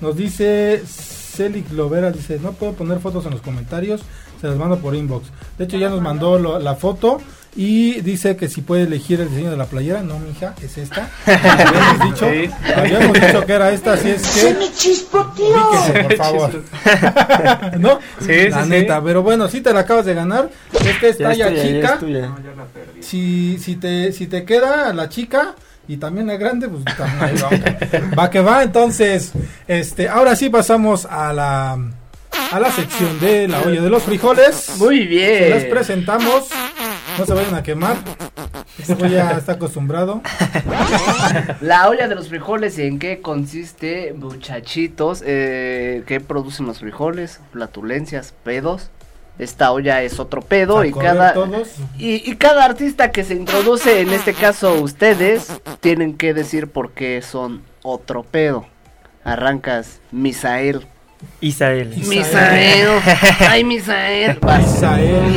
[0.00, 4.00] nos dice Celic Lovera, dice, no puedo poner fotos en los comentarios,
[4.40, 5.28] se las mando por inbox.
[5.58, 7.20] De hecho ya nos mandó lo- la foto
[7.56, 11.10] y dice que si puede elegir el diseño de la playera, no, mija, es esta.
[11.26, 12.50] Habíamos dicho, Sí.
[12.76, 14.46] habíamos dicho que era esta, así es que...
[14.46, 16.62] ubíquese, por favor.
[17.78, 17.98] ¿No?
[18.20, 19.02] Sí, la sí, neta, sí.
[19.04, 20.50] pero bueno, sí te la acabas de ganar.
[20.72, 22.00] Esta es Ya talla ya chica
[23.00, 25.54] si, si te si te queda la chica
[25.90, 28.14] y también la grande, pues también va.
[28.16, 29.32] va que va, entonces,
[29.66, 31.78] este, ahora sí pasamos a la
[32.52, 34.76] a la sección de la olla de los frijoles.
[34.78, 35.50] Muy bien.
[35.50, 36.48] Les presentamos.
[37.18, 37.96] No se vayan a quemar.
[38.78, 40.22] Este güey ya está acostumbrado.
[41.60, 45.24] La olla de los frijoles, ¿en qué consiste, muchachitos?
[45.26, 47.40] Eh, ¿Qué producen los frijoles?
[47.50, 48.90] Flatulencias, pedos.
[49.40, 51.34] Esta olla es otro pedo y cada
[51.98, 55.48] y, y cada artista que se introduce, en este caso ustedes,
[55.80, 58.66] tienen que decir por qué son otro pedo.
[59.24, 60.86] Arrancas, Misael.
[61.40, 61.88] Isael.
[62.06, 62.88] Misael.
[63.48, 64.38] Ay, Misael.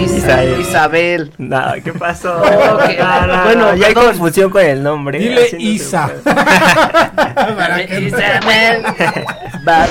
[0.06, 0.62] Isael.
[0.62, 1.34] Isabel.
[1.38, 2.42] No, ¿qué pasó?
[2.44, 5.20] No, no, bueno, no, ya hay confusión con el nombre.
[5.20, 6.10] Dile Isa.
[8.00, 8.84] Isabel.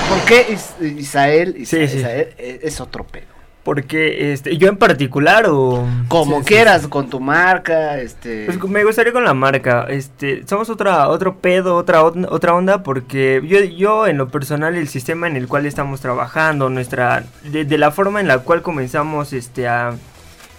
[0.09, 1.55] ¿Por qué Is- Isael?
[1.57, 1.97] Isa- Sí, sí.
[1.99, 3.32] Isael es, es otro pedo.
[3.63, 5.87] Porque, este, yo en particular o...
[6.09, 8.45] Como Sí, sí, quieras, con tu marca, este...
[8.45, 13.41] Pues me gustaría con la marca, este, somos otra, otro pedo, otra, otra onda, porque
[13.45, 17.77] yo, yo en lo personal el sistema en el cual estamos trabajando, nuestra, de, de
[17.77, 19.95] la forma en la cual comenzamos, este, a,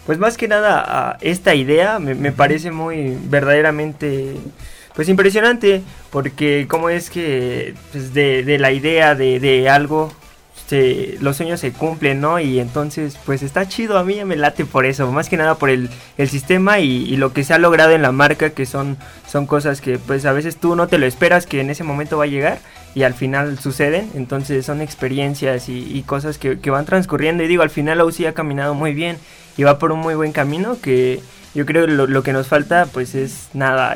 [0.06, 4.36] pues más que nada a esta idea, me, me parece muy verdaderamente,
[4.94, 10.10] pues impresionante, porque cómo es que, pues de, de la idea de, de algo,
[10.66, 12.38] se- los sueños se cumplen, ¿no?
[12.40, 15.70] Y entonces, pues está chido, a mí me late por eso, más que nada por
[15.70, 18.96] el, el sistema y, lo que se ha logrado en la marca, que son,
[19.30, 22.18] son cosas que pues a veces tú no te lo esperas que en ese momento
[22.18, 22.58] va a llegar
[22.94, 27.48] y al final suceden, entonces son experiencias y, y cosas que, que van transcurriendo y
[27.48, 29.18] digo, al final UCI ha caminado muy bien
[29.56, 31.20] y va por un muy buen camino que
[31.54, 33.94] yo creo lo, lo que nos falta pues es nada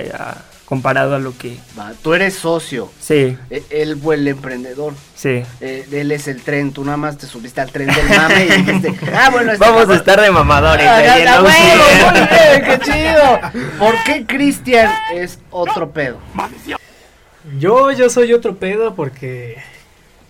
[0.68, 1.56] comparado a lo que...
[1.78, 3.38] Va, tú eres socio, Sí,
[3.70, 4.92] él fue el emprendedor.
[5.16, 5.42] sí.
[5.62, 8.48] Eh, él es el tren, tú nada más te subiste al tren del mame y
[8.62, 10.86] dijiste, ah, bueno, este Vamos a estar de mamadores.
[10.86, 11.00] Ah,
[11.40, 13.40] bien, qué chido.
[13.78, 16.18] ¿Por qué Cristian es otro pedo?
[17.58, 19.56] Yo, yo soy otro pedo porque,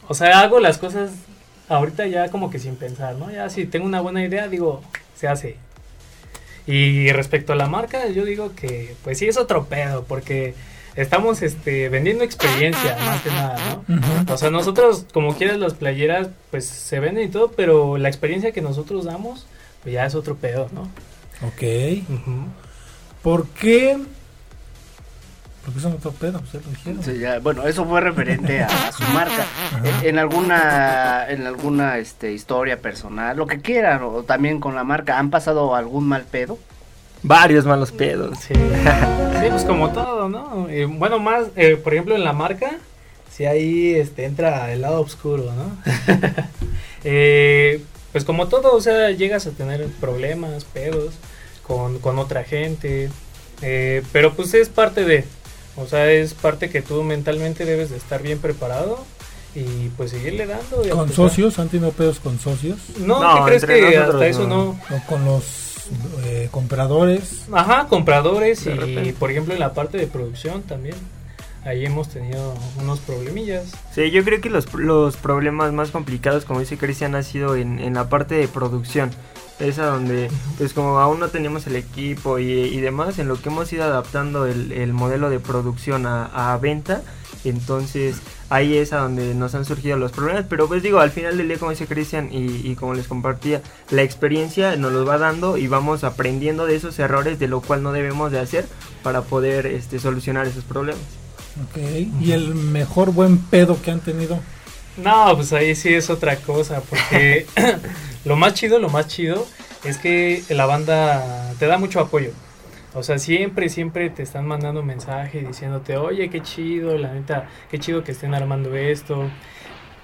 [0.06, 1.10] o sea, hago las cosas
[1.68, 3.28] ahorita ya como que sin pensar, ¿no?
[3.32, 4.82] Ya si tengo una buena idea, digo,
[5.16, 5.56] se hace.
[6.68, 10.52] Y respecto a la marca, yo digo que, pues sí es otro pedo porque
[10.96, 14.34] estamos, este, vendiendo experiencia más que nada, ¿no?
[14.34, 18.52] O sea, nosotros, como quieras, las playeras, pues se venden y todo, pero la experiencia
[18.52, 19.46] que nosotros damos,
[19.82, 20.82] pues ya es otro pedo, ¿no?
[21.46, 21.62] Ok.
[22.10, 22.48] Ujú.
[23.22, 23.96] ¿Por qué?
[25.68, 27.02] Porque son otro pedo, pues ya lo dijeron.
[27.02, 29.44] Sí, ya, bueno, eso fue referente a, a su marca.
[29.84, 34.82] En, en alguna, en alguna este, historia personal, lo que quieran, o también con la
[34.82, 36.58] marca, ¿han pasado algún mal pedo?
[37.22, 38.38] Varios malos pedos.
[38.38, 38.54] Sí.
[38.54, 40.70] Sí, pues como todo, ¿no?
[40.70, 42.78] Eh, bueno, más, eh, por ejemplo, en la marca,
[43.30, 45.92] si ahí este, entra el lado oscuro, ¿no?
[47.04, 51.14] Eh, pues como todo, o sea, llegas a tener problemas, pedos
[51.62, 53.08] con, con otra gente,
[53.62, 55.24] eh, pero pues es parte de,
[55.78, 59.04] o sea, es parte que tú mentalmente debes de estar bien preparado
[59.54, 60.84] y pues seguirle dando.
[60.86, 61.58] y ¿Con socios?
[61.58, 62.78] ¿Han tenido pedos con socios?
[62.98, 64.76] No, No, ¿qué crees que hasta eso no.
[64.90, 64.96] no?
[64.96, 65.44] ¿O con los
[66.24, 67.44] eh, compradores?
[67.52, 69.12] Ajá, compradores De y repente.
[69.14, 70.96] por ejemplo en la parte de producción también.
[71.64, 73.64] Ahí hemos tenido unos problemillas.
[73.94, 77.78] Sí, yo creo que los, los problemas más complicados, como dice Cristian, ha sido en,
[77.80, 79.10] en la parte de producción.
[79.60, 83.48] Esa donde, pues como aún no teníamos el equipo y, y demás, en lo que
[83.48, 87.02] hemos ido adaptando el, el modelo de producción a, a venta,
[87.44, 88.16] entonces
[88.50, 90.44] ahí es a donde nos han surgido los problemas.
[90.48, 93.62] Pero pues digo, al final del día, como dice Cristian y, y como les compartía,
[93.90, 97.82] la experiencia nos los va dando y vamos aprendiendo de esos errores, de lo cual
[97.82, 98.66] no debemos de hacer
[99.02, 101.02] para poder este, solucionar esos problemas.
[101.70, 101.78] Ok.
[102.20, 104.38] ¿Y el mejor buen pedo que han tenido?
[104.96, 107.46] No, pues ahí sí es otra cosa, porque
[108.28, 109.46] lo más chido, lo más chido
[109.84, 112.30] es que la banda te da mucho apoyo.
[112.94, 117.78] O sea, siempre, siempre te están mandando mensajes diciéndote, oye, qué chido, la neta, qué
[117.78, 119.30] chido que estén armando esto.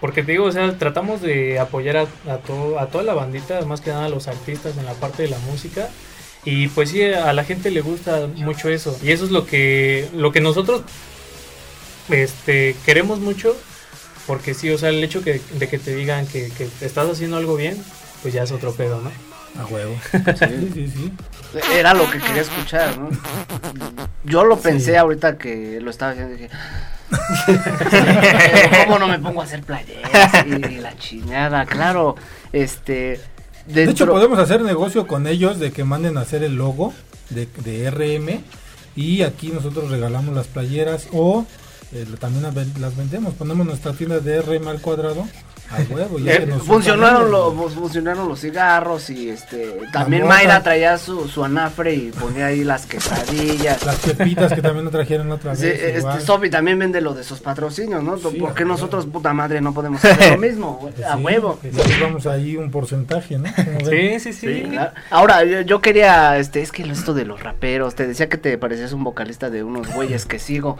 [0.01, 3.81] Porque te digo, o sea, tratamos de apoyar a, a, a toda la bandita, más
[3.81, 5.89] que nada a los artistas en la parte de la música.
[6.45, 8.99] Y pues sí, a la gente le gusta mucho eso.
[9.03, 10.83] Y eso es lo que, lo que nosotros
[12.11, 13.57] este, queremos mucho.
[14.27, 17.57] Porque sí, o sea, el hecho que, de que te digan que estás haciendo algo
[17.57, 17.83] bien,
[18.25, 19.11] pues ya es otro pedo, ¿no?
[19.61, 19.95] A huevo.
[20.11, 21.13] Sí, sí, sí.
[21.75, 23.11] Era lo que quería escuchar, ¿no?
[24.25, 24.97] Yo lo pensé Sí.
[24.97, 26.33] ahorita que lo estaba haciendo.
[26.35, 26.49] Dije,
[28.87, 30.47] ¿cómo no me pongo a hacer playeras?
[30.47, 32.17] Y, la chingada, claro.
[32.51, 33.21] Este.
[33.67, 36.95] De hecho, podemos hacer negocio con ellos de que manden a hacer el logo
[37.29, 38.43] de, de RM
[38.97, 41.45] y aquí nosotros regalamos las playeras o
[41.93, 42.43] eh, también
[42.81, 43.35] las vendemos.
[43.35, 45.27] Ponemos nuestra tienda de RM al cuadrado
[45.71, 46.19] a huevo.
[46.19, 50.27] ya Eh, funcionaron, surtan lo- funcionaron los cigarros y este también.
[50.27, 53.85] Mayra traía su, su anafre y ponía ahí las quesadillas.
[53.85, 55.61] Las pepitas que también nos trajeron otra vez.
[55.61, 56.21] Sí, este.
[56.21, 58.17] Sofi también vende lo de sus patrocinios, ¿no?
[58.19, 60.79] Sí, ¿Por qué a nosotros, puta madre, no podemos hacer lo mismo?
[60.81, 61.59] Pues a huevo.
[61.61, 63.49] que sí, vamos ahí un porcentaje, ¿no?
[63.89, 64.63] Sí, sí, sí.
[64.71, 64.93] Claro.
[65.11, 68.57] Ahora, yo, yo quería, este, es que esto de los raperos, te decía que te
[68.59, 70.79] parecías un vocalista de unos güeyes que sigo.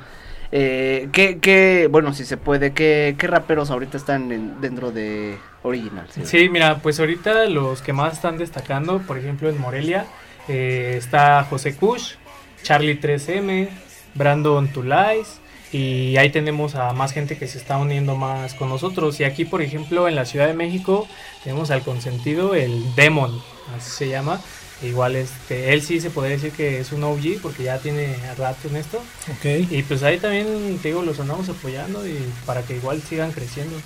[0.57, 5.37] Eh, ¿qué, qué, bueno, si se puede, ¿qué, qué raperos ahorita están en- dentro de
[5.65, 6.07] Original?
[6.23, 10.07] Sí, mira, pues ahorita los que más están destacando, por ejemplo en Morelia,
[10.47, 12.13] eh, está José Kush,
[12.63, 13.69] Charlie 3M,
[14.15, 15.41] Brandon Tulais,
[15.73, 19.19] y ahí tenemos a más gente que se está uniendo más con nosotros.
[19.19, 21.09] Y aquí, por ejemplo, en la Ciudad de México,
[21.43, 23.43] tenemos al consentido, el Demon,
[23.77, 24.41] así se llama.
[24.83, 28.69] Igual este, él sí se podría decir que es un OG porque ya tiene rato
[28.69, 28.99] en esto.
[29.31, 29.71] Ok.
[29.71, 33.77] Y pues ahí también, te digo, los andamos apoyando y para que igual sigan creciendo.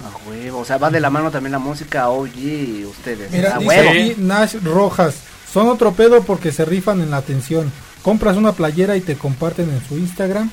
[0.00, 3.30] A huevo, o sea, va de la mano también la música OG y ustedes.
[3.30, 4.14] Mira, dice huevo.
[4.18, 5.16] Nash Rojas,
[5.50, 7.72] son otro pedo porque se rifan en la atención.
[8.02, 10.50] Compras una playera y te comparten en su Instagram,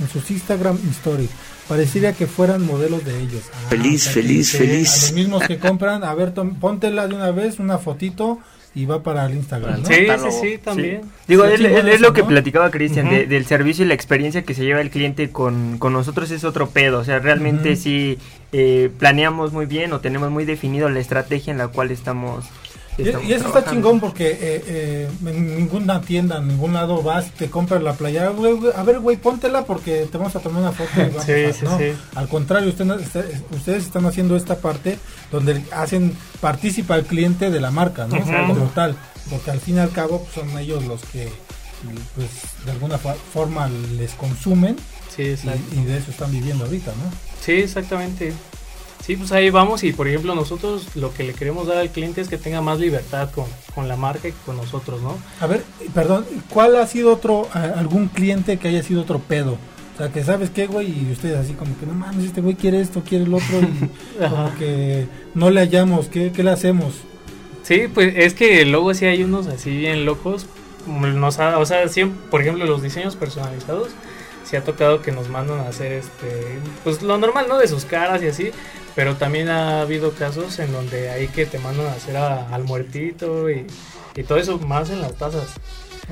[0.00, 1.30] en sus Instagram Stories.
[1.68, 3.42] Parecería que fueran modelos de ellos.
[3.52, 4.88] Ah, Feliz, feliz, feliz.
[4.90, 8.38] A los mismos que compran, a ver, póntela de una vez, una fotito
[8.74, 9.82] y va para el Instagram.
[9.82, 9.86] ¿no?
[9.86, 11.02] Sí, sí, sí, también.
[11.28, 12.28] Digo, Está es, lo que ¿no?
[12.28, 15.92] platicaba Cristian, de- del servicio y la experiencia que se lleva el cliente con, con
[15.92, 16.98] nosotros es otro pedo.
[16.98, 17.80] O sea, realmente Ujú.
[17.80, 18.18] sí
[18.52, 22.44] eh, planeamos muy bien o tenemos muy definido la estrategia en la cual estamos.
[22.96, 27.50] Y, eso está chingón porque eh, eh, en ninguna tienda, en ningún lado vas, te
[27.50, 28.32] compras la playera,
[28.76, 30.90] a ver, güey, póntela porque te vamos a tomar una foto.
[30.96, 31.78] Y vamos Sí, a- sí, no.
[31.78, 31.92] sí.
[32.14, 32.86] Al contrario, usted
[33.50, 34.98] ustedes están haciendo esta parte
[35.32, 38.20] donde hacen, participa el cliente de la marca, ¿no?
[38.20, 38.96] Como tal,
[39.28, 41.28] porque al fin y al cabo pues, son ellos los que,
[42.14, 42.28] pues,
[42.64, 43.68] de alguna forma
[43.98, 44.76] les consumen
[45.14, 47.10] Sí, y, y de eso están viviendo ahorita, ¿no?
[47.40, 48.32] Sí, exactamente.
[49.04, 52.22] Sí, pues ahí vamos y por ejemplo nosotros lo que le queremos dar al cliente
[52.22, 53.44] es que tenga más libertad con,
[53.74, 55.18] con la marca y con nosotros, ¿no?
[55.40, 59.58] A ver, perdón, ¿cuál ha sido otro, algún cliente que haya sido otro pedo?
[59.94, 62.54] O sea, que sabes qué, güey, y ustedes así como que no mames, este güey
[62.54, 66.94] quiere esto, quiere el otro, y como que no le hallamos, ¿qué, qué le hacemos?
[67.62, 70.46] Sí, pues es que luego sí hay unos así bien locos.
[70.86, 73.88] Nos ha- o sea, siempre, por ejemplo, los diseños personalizados,
[74.54, 77.58] sí ha tocado que nos mandan a hacer este, pues lo normal, ¿no?
[77.58, 78.50] De sus caras y así.
[78.94, 82.62] Pero también ha habido casos en donde hay que te mandan a hacer a- al
[82.62, 83.66] muertito y,
[84.14, 85.48] y todo eso más en las tazas.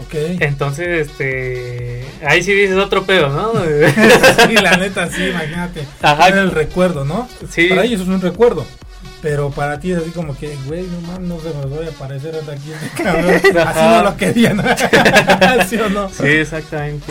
[0.05, 0.15] Ok.
[0.41, 3.53] Entonces, este, ahí sí dices otro pedo, ¿no?
[4.49, 5.85] sí, la neta, sí, imagínate.
[6.01, 6.29] Ajá.
[6.29, 7.29] Era el recuerdo, ¿no?
[7.51, 7.69] Sí.
[7.69, 8.67] Para ellos es un recuerdo.
[9.23, 11.91] Pero para ti es así como que, güey, no mames, no se me voy a
[11.91, 13.69] aparecer hasta aquí este cabrón.
[13.69, 14.61] Así no lo querían.
[15.69, 16.09] ¿Sí o no?
[16.11, 17.07] Sí, exactamente.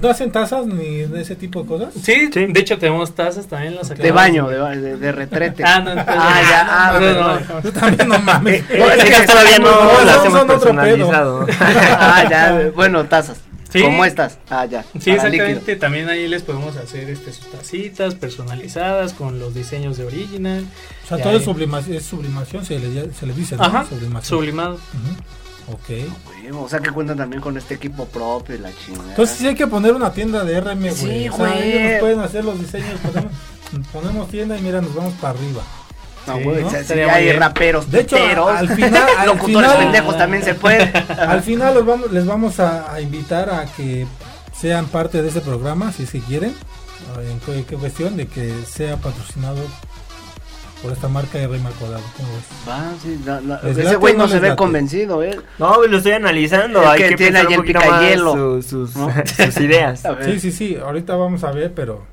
[0.00, 1.88] ¿No hacen tazas ni de ese tipo de cosas?
[2.00, 5.64] Sí, de hecho tenemos tazas también las De baño, de, de, de retrete.
[5.64, 7.62] Ah, no, entonces- Ah, ya, ah, no, no, no.
[7.62, 8.62] Yo también no mames.
[8.70, 11.46] No, es que todavía no son- hacemos personalizado.
[11.60, 13.38] ah, ya, bueno, tazas.
[13.76, 13.82] Sí.
[13.82, 14.38] ¿Cómo estas?
[14.50, 14.82] Ah, ya.
[14.98, 15.54] Sí, exactamente.
[15.54, 15.78] líquido.
[15.78, 20.64] También ahí les podemos hacer este, sus tacitas personalizadas con los diseños de original.
[21.04, 23.64] O sea, todo es sublimación, es sublimación se, le, se le dice, ¿no?
[23.64, 24.38] Ajá, Sublimación.
[24.38, 24.74] sublimado.
[24.74, 25.74] Ujú.
[25.74, 26.54] Ok.
[26.54, 29.10] O sea que cuentan también con este equipo propio y la chingada.
[29.10, 30.94] Entonces sí hay que poner una tienda de RM, güey.
[30.94, 31.72] Sí, o sea, güey.
[31.72, 33.32] ellos nos pueden hacer los diseños, ponemos,
[33.92, 35.62] ponemos tienda y mira, nos vamos para arriba.
[36.26, 36.70] No, sí, güey, ¿no?
[36.70, 37.40] muy hay bien.
[37.40, 40.92] raperos, De hecho, tuiteros, al final- al locutores final- pendejos también se pueden.
[41.18, 44.06] Al final los vamos, les vamos a, a invitar a que
[44.58, 46.54] sean parte de este programa, si es que quieren.
[47.30, 49.58] En qué, qué cuestión de que sea patrocinado
[50.82, 52.02] por esta marca de Rey Codado.
[52.16, 52.44] ¿Cómo ves?
[52.68, 54.58] Va, sí, la- la- ¿Les ese güey no no se ve late?
[54.58, 55.38] convencido, ¿eh?
[55.58, 56.82] No, lo estoy analizando.
[56.82, 58.32] El hay que que tiene ahí un el poquito más picayelo.
[58.32, 59.10] su- sus, ¿No?
[59.44, 60.02] sus ideas.
[60.24, 62.04] Sí, sí, sí, ahorita vamos a ver, pero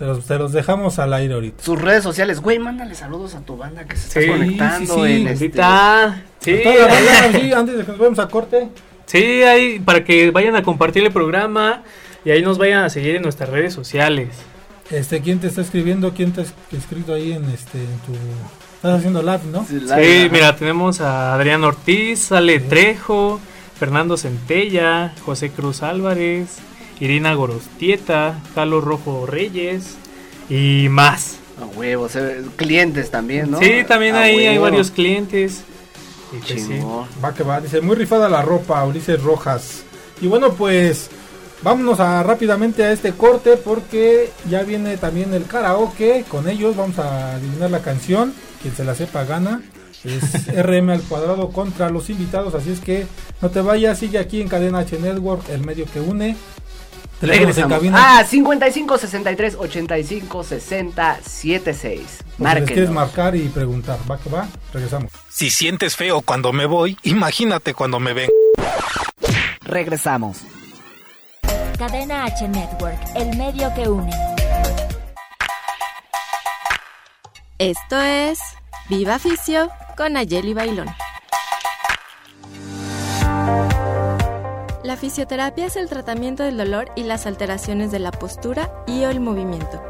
[0.00, 1.62] se los, se los dejamos al aire ahorita.
[1.62, 5.00] Sus redes sociales, güey, mándale saludos a tu banda que se está Sí, conectando sí,
[5.14, 5.20] sí.
[5.20, 5.50] en este...
[5.50, 6.22] Sí, A
[6.62, 8.68] toda la banda, sí, antes de que nos vayamos a corte,
[9.04, 11.82] Sí, ahí para que vayan a compartir el programa
[12.24, 14.28] y ahí nos vayan a seguir en nuestras redes sociales.
[14.90, 16.14] Este, ¿quién te está escribiendo?
[16.14, 16.44] ¿Quién te ha
[16.76, 18.12] escrito ahí en este en tu
[18.76, 19.66] Estás haciendo live, ¿no?
[19.68, 23.38] Sí, mira, tenemos a Adrián Ortiz, Ale Trejo,
[23.78, 26.56] Fernando Centella, José Cruz Álvarez,
[27.00, 29.96] Irina Gorostieta, Carlos Rojo Reyes
[30.48, 31.38] y más.
[31.60, 33.58] A huevos, eh, clientes también, ¿no?
[33.58, 34.64] Sí, también ahí hay huevo.
[34.64, 35.64] varios clientes.
[36.32, 36.80] Y pues sí.
[37.22, 39.82] Va que va, dice, muy rifada la ropa, Ulises Rojas.
[40.20, 41.10] Y bueno, pues
[41.62, 46.24] vámonos a, rápidamente a este corte porque ya viene también el karaoke.
[46.28, 48.34] Con ellos vamos a adivinar la canción.
[48.62, 49.62] Quien se la sepa gana.
[50.04, 52.54] Es RM al cuadrado contra los invitados.
[52.54, 53.06] Así es que
[53.42, 56.36] no te vayas, sigue aquí en Cadena H Network, el medio que une.
[57.20, 58.18] Teléfonos en cabina.
[58.18, 62.00] Ah, 55 63 85 60 76.
[62.00, 62.70] por si Márquenos.
[62.70, 63.98] quieres marcar y preguntar.
[64.10, 65.12] Va que va, regresamos.
[65.28, 68.30] Si sientes feo cuando me voy, imagínate cuando me ven.
[69.62, 70.38] Regresamos.
[71.78, 74.12] Cadena H Network, el medio que une.
[77.58, 78.38] Esto es
[78.88, 80.88] Viva Ficio con Ayeli Bailón.
[84.82, 89.10] La fisioterapia es el tratamiento del dolor y las alteraciones de la postura y o
[89.10, 89.82] el movimiento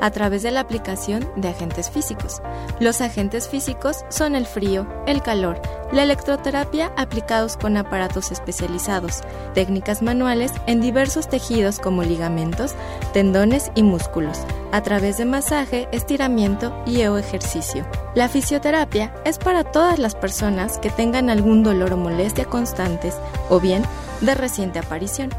[0.00, 2.42] a través de la aplicación de agentes físicos.
[2.78, 5.60] Los agentes físicos son el frío, el calor,
[5.92, 9.22] la electroterapia aplicados con aparatos especializados,
[9.54, 12.74] técnicas manuales en diversos tejidos como ligamentos,
[13.12, 14.40] tendones y músculos,
[14.72, 17.86] a través de masaje, estiramiento y o ejercicio.
[18.14, 23.14] La fisioterapia es para todas las personas que tengan algún dolor o molestia constantes
[23.48, 23.82] o bien
[24.20, 25.30] de reciente aparición.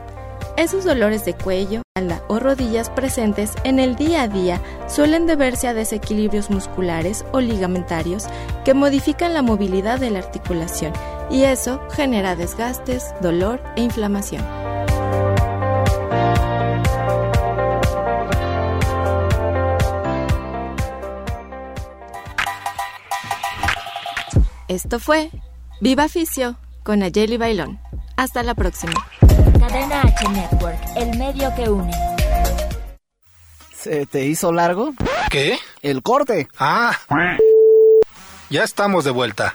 [0.57, 5.67] Esos dolores de cuello, espalda o rodillas presentes en el día a día suelen deberse
[5.67, 8.26] a desequilibrios musculares o ligamentarios
[8.63, 10.93] que modifican la movilidad de la articulación
[11.30, 14.45] y eso genera desgastes, dolor e inflamación.
[24.67, 25.30] Esto fue
[25.80, 27.80] Viva Ficio con Ayeli Bailón.
[28.18, 28.93] Hasta la próxima.
[29.59, 31.91] Cadena H Network, el medio que une.
[33.74, 34.93] ¿Se te hizo largo?
[35.30, 35.57] ¿Qué?
[35.82, 36.47] El corte.
[36.57, 36.97] Ah.
[38.49, 39.53] Ya estamos de vuelta.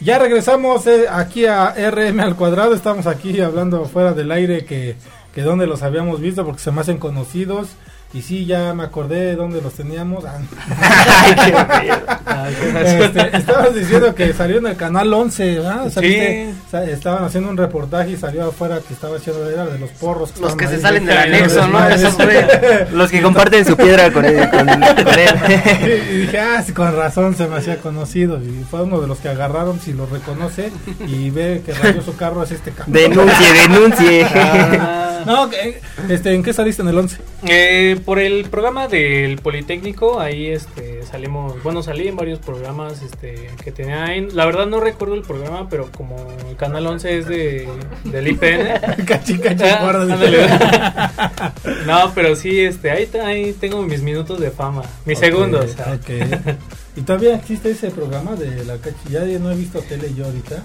[0.00, 2.72] Ya regresamos eh, aquí a RM al cuadrado.
[2.74, 4.96] Estamos aquí hablando fuera del aire que,
[5.34, 7.70] que donde los habíamos visto porque se me hacen conocidos.
[8.12, 10.24] Y sí, ya me acordé de dónde los teníamos.
[10.24, 10.38] Ah.
[12.50, 15.86] Este, estabas diciendo que salió en el canal 11, ¿verdad?
[15.92, 19.90] Saliste- sa- estaban haciendo un reportaje y salió afuera que estaba echando era de los
[19.90, 20.32] porros.
[20.40, 20.80] Los que se ahí.
[20.80, 21.78] salen del anexo, ¿no?
[22.92, 24.48] Los que comparten su piedra con él.
[24.50, 26.04] Con, con él.
[26.12, 28.38] y dije, ah, sí, con razón se me hacía conocido.
[28.42, 30.72] Y fue uno de los que agarraron, si lo reconoce,
[31.06, 32.90] y ve que rayó su carro, es este carro.
[32.90, 34.24] Denuncie, denuncie.
[34.34, 37.16] Ah, no, que- este, ¿en qué saliste en el 11?
[37.46, 43.50] Eh, por el programa del Politécnico, ahí este salimos, bueno, salí en varios programas este
[43.62, 44.28] que tenía ahí.
[44.30, 46.16] La verdad no recuerdo el programa, pero como
[46.48, 47.68] el canal 11 es de
[48.04, 49.04] del IPN.
[49.06, 51.52] Cachi, cachi, Ah,
[51.86, 55.76] no, pero sí, este, ahí, ahí tengo mis minutos de fama, mis segundos.
[55.78, 55.96] ah.
[55.96, 56.56] ok.
[56.96, 59.10] ¿Y todavía existe ese programa de la cachi?
[59.10, 60.62] Ya no he visto tele yo ahorita.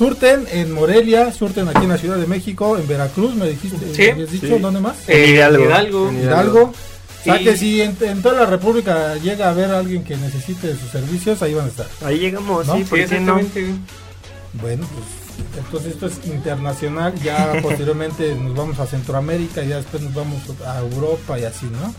[0.05, 3.77] surten en Morelia, surten aquí en la Ciudad de México, en Veracruz, me dijiste.
[3.93, 4.09] Sí.
[4.09, 4.47] ¿Habías dicho?
[4.47, 4.57] Sí.
[4.59, 4.97] ¿Dónde más?
[5.07, 5.63] Eh, Hidalgo.
[5.65, 6.09] Hidalgo.
[6.09, 6.61] En Hidalgo.
[6.63, 10.69] O sea que si en, en toda la República llega a haber alguien que necesite
[10.69, 11.85] de sus servicios, ahí van a estar.
[12.03, 12.77] Ahí llegamos, ¿No?
[12.77, 13.37] sí, ¿por Sí, qué no?
[13.37, 13.79] exactamente.
[14.53, 20.15] Bueno, pues entonces esto es internacional, ya posteriormente nos vamos a Centroamérica, ya después nos
[20.15, 21.93] vamos a Europa y así, ¿no?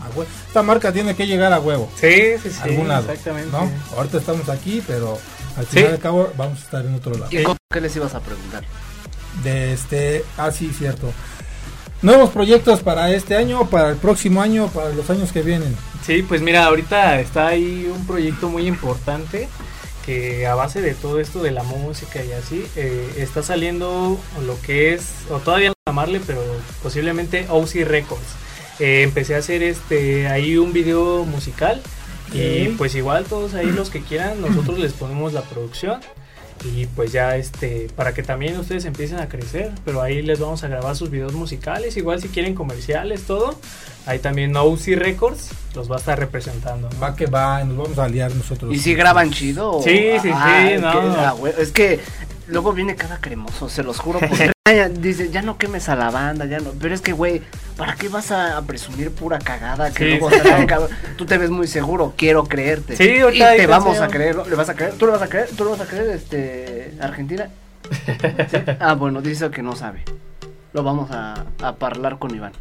[0.47, 1.89] Esta marca tiene que llegar a huevo.
[1.95, 2.57] Sí, sí, sí.
[2.59, 3.49] a algún lado, Exactamente.
[3.49, 3.71] ¿no?
[3.95, 5.17] Ahorita estamos aquí, pero
[5.57, 5.77] al Sí.
[5.77, 7.27] final de cabo vamos a estar en otro lado.
[7.31, 8.63] ¿Y cómo- qué les ibas a preguntar?
[9.43, 11.11] De este, ah sí, cierto.
[12.01, 15.75] Nuevos proyectos para este año, para el próximo año, para los años que vienen.
[16.05, 19.47] Sí, pues mira, ahorita está ahí un proyecto muy importante
[20.05, 24.59] que a base de todo esto de la música y así, eh, está saliendo lo
[24.61, 26.41] que es, o todavía no llamarle, pero
[26.83, 28.25] posiblemente OC Records.
[28.79, 31.81] Eh, empecé a hacer este ahí un video musical
[32.33, 35.99] y pues igual todos ahí los que quieran, nosotros les ponemos la producción
[36.65, 40.63] y pues ya este para que también ustedes empiecen a crecer pero ahí les vamos
[40.63, 43.59] a grabar sus videos musicales igual si quieren comerciales todo
[44.05, 46.99] ahí también OC Records los va a estar representando ¿no?
[47.01, 48.73] Va que va, nos vamos a aliar nosotros.
[48.73, 49.73] ¿Y si graban chido?
[49.73, 51.47] o- Sí, sí, Ah, sí, es no.
[51.47, 51.99] es que
[52.47, 54.19] luego viene cada cremoso, se los juro.
[54.19, 56.71] Porque ya dice, ya no quemes a la banda, ya no.
[56.79, 57.41] Pero es que, güey,
[57.77, 59.91] ¿para qué vas a, presumir pura cagada?
[59.91, 60.37] Que Sí, luego sí.
[60.39, 60.67] sale?
[61.17, 62.95] Tú te ves muy seguro, quiero creerte.
[62.95, 63.03] Sí,
[63.33, 64.93] y te te vamos a creer, ¿le vas a creer?
[64.93, 65.49] ¿Tú le vas a creer?
[65.55, 67.47] ¿Tú le vas a creer, este, Argentina?
[68.51, 68.57] ¿Sí?
[68.79, 70.03] Ah, bueno, dice que no sabe.
[70.73, 72.51] Lo vamos a, a hablar con Iván.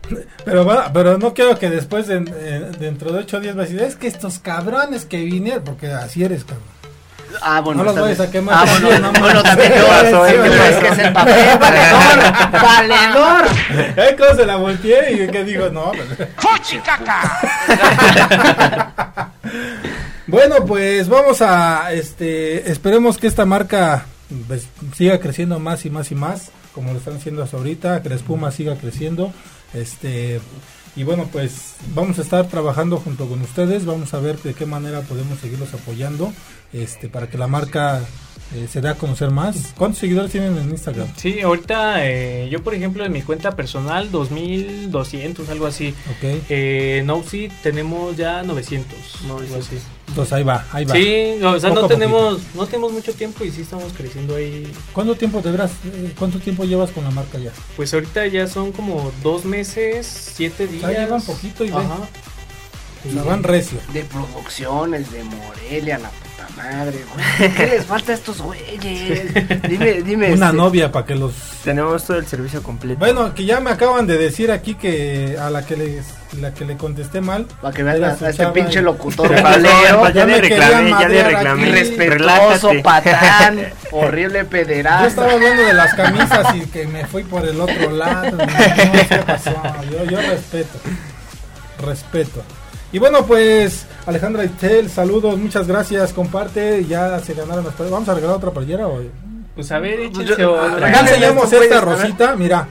[0.45, 3.65] Pero, va- pero no quiero que después, de- eh, dentro de 8 días, va a
[3.65, 6.67] decir, es que estos cabrones que vinieron, porque así eres, cabrón.
[7.41, 7.85] Ah, bueno.
[7.85, 8.55] No los vayas a quemar.
[8.59, 9.87] Ah, bueno, No, bueno, no, también ¿qué yo.
[9.87, 10.27] pasó?
[10.27, 13.45] sí, ¿Qué pero es que es el papel, valedor, valedor.
[13.97, 14.17] ¿Eh?
[14.19, 15.13] ¿Cómo se la volteé?
[15.13, 15.93] Y que digo, no.
[20.27, 24.05] bueno, pues vamos a, este, esperemos que esta marca
[24.49, 24.67] pues,
[24.97, 28.15] siga creciendo más y más y más, como lo están haciendo hasta ahorita, que la
[28.17, 29.33] espuma siga creciendo,
[29.75, 30.41] este,
[30.95, 34.67] y bueno, pues vamos a estar trabajando junto con ustedes, vamos a ver de qué
[34.67, 36.33] manera podemos seguirlos apoyando,
[36.73, 38.03] este, para que la marca
[38.55, 39.73] eh, se dé a conocer más.
[39.79, 41.09] ¿Cuántos seguidores tienen en Instagram?
[41.17, 45.95] Sí, ahorita eh, yo por ejemplo en mi cuenta personal 2200, algo así.
[46.11, 46.43] Ok.
[46.51, 49.79] Eh, en OC tenemos ya 900, algo así.
[50.13, 50.95] Entonces ahí va, ahí va.
[50.95, 51.99] Sí, no, o sea, Poco no poquito.
[52.01, 54.71] tenemos no tenemos mucho tiempo y sí estamos creciendo ahí.
[54.93, 57.51] ¿Cuánto tiempo deberás, eh, cuánto tiempo llevas con la marca ya?
[57.77, 60.83] Pues ahorita ya son como dos meses, siete días.
[60.83, 61.71] Ya llevan poquito y.
[61.71, 62.09] Ajá.
[63.11, 63.79] Sea, van recio.
[63.95, 66.11] De producciones, de Morelia, la
[66.57, 67.53] madre, güey.
[67.55, 69.35] ¿Qué les falta a estos güeyes?
[69.69, 70.33] Dime, dime.
[70.33, 71.33] Una este, novia para que los...
[71.65, 72.99] Tenemos todo el servicio completo.
[72.99, 76.03] Bueno, que ya me acaban de decir aquí que a la que le,
[76.41, 77.47] la que le contesté mal.
[77.61, 81.09] Para que vean a, a este pinche y- locutor culero, ya me le reclamé, ya
[81.09, 81.69] le reclamé.
[81.69, 83.61] irrespetuoso, patán,
[83.93, 85.07] horrible Yo pederasta.
[85.07, 88.31] estaba hablando de las camisas y que me fui por el otro lado.
[88.33, 88.47] No, no,
[89.09, 89.53] ¿qué pasó?
[89.91, 90.79] Yo, yo respeto.
[91.85, 92.43] Respeto.
[92.93, 97.93] Y bueno, pues Alejandra Itel, saludos, muchas gracias, comparte, ya se ganaron las playeras.
[97.93, 99.01] ¿Vamos a regalar otra playera o...?
[99.55, 100.75] Pues a ver, échense otra.
[100.75, 102.69] Regálenle Acá enseñamos esta rosita, mira.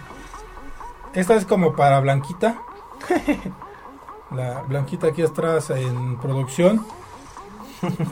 [1.13, 2.61] Esta es como para Blanquita.
[4.31, 6.85] La Blanquita aquí atrás en producción.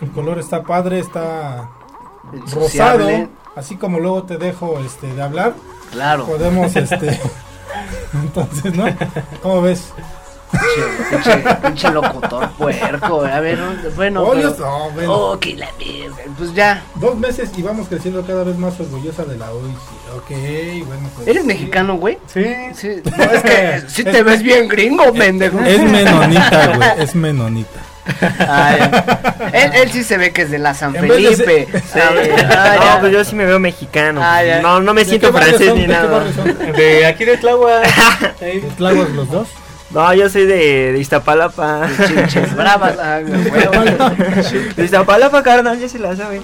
[0.02, 1.70] El color está padre, está
[2.54, 3.08] rosado.
[3.56, 5.54] Así como luego te dejo este de hablar.
[5.92, 6.26] Claro.
[6.26, 7.20] Podemos este
[8.14, 8.86] entonces, ¿no?
[9.42, 9.94] ¿Cómo ves?
[11.62, 13.24] Pinche, locutor puerco.
[13.26, 13.60] A ver,
[13.96, 14.26] bueno.
[14.34, 15.14] Pero- no, bueno.
[15.14, 16.16] Oh, que la mierda.
[16.38, 16.82] Pues ya.
[16.96, 19.78] Dos meses y vamos creciendo cada vez más orgullosa de la OIC.
[20.18, 20.30] Ok,
[20.88, 21.28] bueno, pues.
[21.28, 22.18] ¿Eres mexicano, güey?
[22.34, 22.44] Sí.
[22.74, 23.02] Sí.
[23.18, 25.60] No, es que si te ves bien gringo, pendejo.
[25.60, 27.80] Es menonita, güey, es menonita.
[29.54, 31.68] Él, él sí se ve que es de la San En vez de Felipe.
[31.96, 34.22] no, pues yo sí me veo mexicano.
[34.64, 35.76] No, no me ¿De siento francés son?
[35.78, 36.24] ni ¿De qué nada.
[36.76, 38.36] De aquí de Tláhuac.
[38.78, 39.48] ¿Tláhuac los dos?
[39.92, 41.88] No, yo soy de, de Iztapalapa.
[42.08, 42.96] Chinches bravas.
[43.00, 43.20] ah,
[44.76, 46.44] de Iztapalapa, carnal, ya se la saben.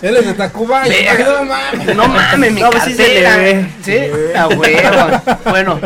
[0.00, 0.86] Él es de Tacuba.
[0.86, 1.12] y- Verga.
[1.12, 1.96] Ay, no mames.
[1.96, 3.36] No mames, mi No, pues sí se cartera.
[3.36, 3.70] le ve.
[3.82, 5.20] Sí, a huevo.
[5.44, 5.80] Bueno,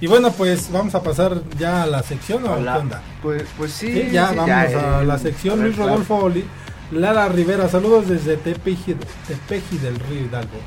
[0.00, 2.72] Y bueno, pues vamos a pasar ya a la sección o Hola.
[2.74, 3.02] qué onda.
[3.22, 3.92] pues, pues sí.
[3.92, 4.64] Sí, ya sí, vamos a
[5.02, 5.60] eh, la sección.
[5.60, 6.44] a Luis Rodolfo Oli-
[6.92, 10.58] Lara Rivera, saludos desde Tepeji, Tepeji del Río Hidalgo.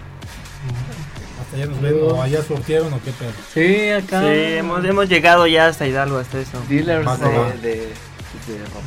[1.58, 3.32] Allá nos ven, o allá surtieron o qué pedo.
[3.54, 4.22] Sí, acá.
[4.22, 6.62] Sí, hemos, hemos llegado ya hasta Hidalgo, hasta eso.
[6.70, 8.86] Dealers de, de, de ropa.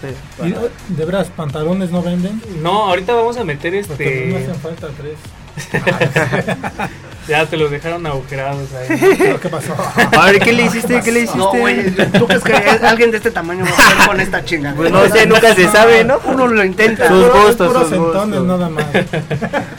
[0.00, 0.44] Sí.
[0.44, 2.40] ¿Y de veras pantalones no venden?
[2.62, 4.50] No, ahorita vamos a meter Porque no este.
[4.52, 5.18] hacen falta tres.
[7.28, 8.98] Ya te los dejaron agujerados ahí.
[9.42, 9.74] ¿Qué pasó?
[9.74, 11.00] A ver, ¿qué le hiciste?
[11.02, 11.38] ¿Qué le hiciste?
[11.38, 14.74] No, güey, ¿tú crees que alguien de este tamaño va a hacer con esta chinga?
[14.74, 16.20] Pues no sé, nunca se sabe, ¿no?
[16.26, 17.08] Uno lo intenta.
[17.08, 18.86] Sus gustos, sus nada más.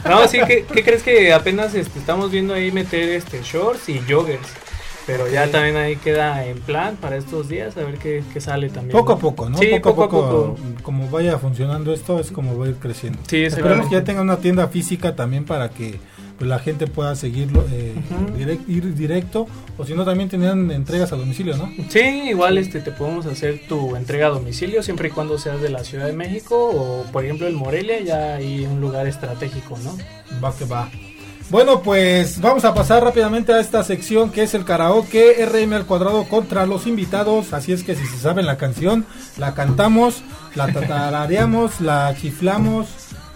[0.07, 4.01] No, sí, ¿qué, qué crees que apenas este, estamos viendo ahí meter este shorts y
[4.07, 4.47] joggers?
[5.07, 8.69] Pero ya también ahí queda en plan para estos días, a ver qué, qué sale
[8.69, 8.91] también.
[8.91, 9.57] Poco a poco, ¿no?
[9.57, 13.19] Sí, poco, a poco poco, como vaya funcionando esto, es como va a ir creciendo.
[13.25, 15.97] Sí, Esperemos que ya tenga una tienda física también para que
[16.37, 17.93] pues, la gente pueda seguirlo, eh,
[18.37, 21.71] direct- ir directo, o si no, también tenían entregas a domicilio, ¿no?
[21.89, 25.69] Sí, igual este te podemos hacer tu entrega a domicilio siempre y cuando seas de
[25.69, 29.97] la Ciudad de México o por ejemplo en Morelia ya hay un lugar estratégico, ¿no?
[30.43, 30.89] Va que va.
[31.49, 35.85] Bueno, pues vamos a pasar rápidamente a esta sección que es el karaoke RM al
[35.85, 37.53] cuadrado contra los invitados.
[37.53, 39.05] Así es que si se saben la canción,
[39.37, 40.23] la cantamos,
[40.55, 42.87] la tatarareamos, la chiflamos,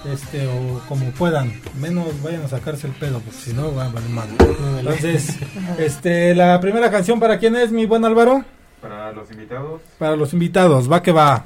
[0.05, 1.61] este, o como puedan.
[1.79, 4.29] Menos vayan a sacarse el pedo, porque si no va a valer mal.
[4.79, 5.37] Entonces,
[5.77, 8.43] este, la primera canción para quién es, mi buen Álvaro?
[8.81, 9.81] Para los invitados.
[9.99, 11.45] Para los invitados, va que va.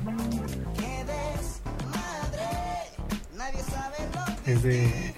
[4.45, 5.15] Es de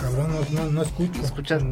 [0.00, 1.22] Cabrón, no, no, no escucho.
[1.22, 1.70] Escuchan.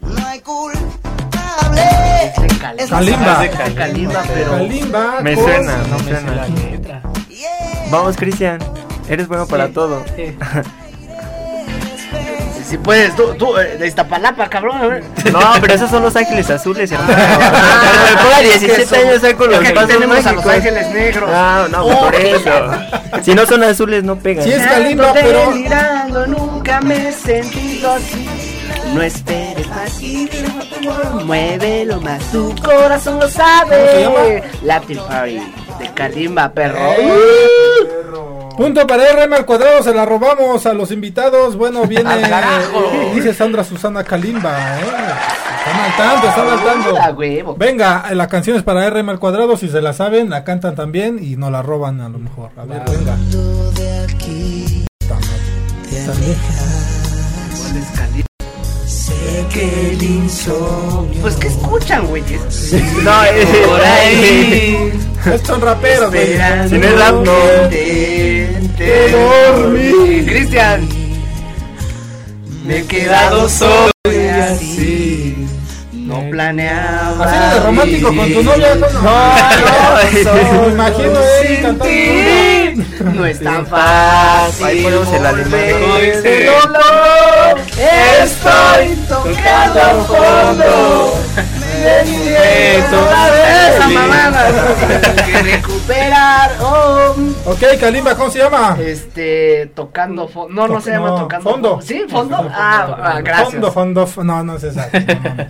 [0.00, 1.82] No hay culpable.
[2.60, 3.44] Kalimba.
[3.44, 6.48] Es de Kalimba, pero Kalimba Me suena, no me suena.
[7.92, 8.58] Vamos, Cristian.
[9.08, 9.72] Eres bueno para Sí.
[9.74, 10.02] todo.
[10.16, 10.34] Sí.
[12.68, 14.78] si puedes, tú, tú, eh, de Iztapalapa, cabrón.
[14.78, 15.04] a ver.
[15.30, 17.12] No, pero esos son los ángeles azules, hermano.
[17.14, 20.46] Cuando me ponga Es que 17 son- años saco es los que tenemos a los
[20.46, 21.30] ángeles negros.
[21.32, 22.04] Ah, no, Oh.
[22.04, 22.50] por eso.
[23.22, 24.44] Si no son azules, no pegan.
[24.44, 28.26] Sí es Kalimba, pero Delirando, nunca me he sentido así.
[28.94, 30.28] No esperes más y
[31.24, 32.22] muévelo más.
[32.30, 34.42] Tu corazón lo ¿Cómo se sabe.
[34.62, 35.40] Latin Party
[35.78, 36.78] de Kalimba, perro.
[38.56, 41.56] Punto para RM al cuadrado, se la robamos a los invitados.
[41.56, 42.82] Bueno, viene, ¡Al carajo!
[43.14, 44.78] dice Sandra Susana Kalimba.
[44.78, 44.84] ¿eh?
[45.58, 47.56] Están al tanto, están al tanto.
[47.56, 49.56] Venga, eh, la canción es para RM al cuadrado.
[49.56, 52.50] Si se la saben, la cantan también y no la roban a lo mejor.
[52.56, 53.16] A ver, venga.
[53.74, 58.92] De aquí te ¿Cuál es?
[58.92, 62.72] Sé que el insomnio Pues que escuchan, güeyes.
[63.02, 64.92] No, eh, Por ahí.
[65.24, 66.36] Estos son raperos, güey.
[66.68, 67.32] Si no es rap, no.
[69.52, 70.24] dormí.
[70.26, 70.88] Cristian.
[72.64, 75.46] Me he quedado solo y así.
[75.92, 77.24] No planeaba.
[77.24, 78.74] Así de romántico con tu novia.
[78.74, 79.02] No, no,
[80.66, 81.84] me imagino él cantando.
[81.84, 82.62] ti
[83.14, 84.64] no es tan fácil.
[84.64, 85.50] Ahí ponemos el alemán.
[86.22, 87.60] de dolor.
[88.22, 91.18] Estoy tocando fondo.
[93.68, 94.48] Esa mamada.
[95.42, 96.50] Recuperar.
[96.60, 97.14] Oh.
[97.46, 98.76] Ok, Kalimba, ¿cómo se llama?
[98.80, 100.54] Este, tocando fondo.
[100.54, 101.80] No, no se llama No, tocando fondo.
[101.82, 102.04] ¿Sí?
[102.08, 102.36] ¿Fondo?
[102.52, 103.50] Ah, ah, gracias.
[103.50, 105.48] Fondo, fondo, no, no es mames.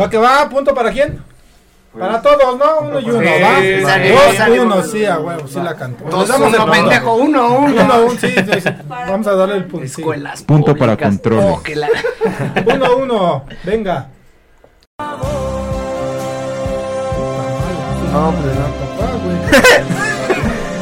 [0.00, 1.22] Va que va, punto para quién?
[1.98, 2.80] Para todos, ¿no?
[2.88, 3.58] Uno y uno, Sí, ¿va?
[3.60, 6.04] sí, Dos, uno, sí, a huevo, sí la canto.
[6.08, 7.82] Dos, damos uno, pendejo, uno, uno.
[7.84, 8.70] Uno, uno, sí, sí, sí.
[8.88, 9.86] Vamos a darle el punto.
[9.86, 10.00] sí.
[10.00, 11.44] Escuelas Punto para controles.
[11.44, 11.88] Oh, la-
[12.74, 14.06] Uno, uno, venga.
[18.12, 18.66] No, pues no.
[18.66, 19.36] Papá, güey.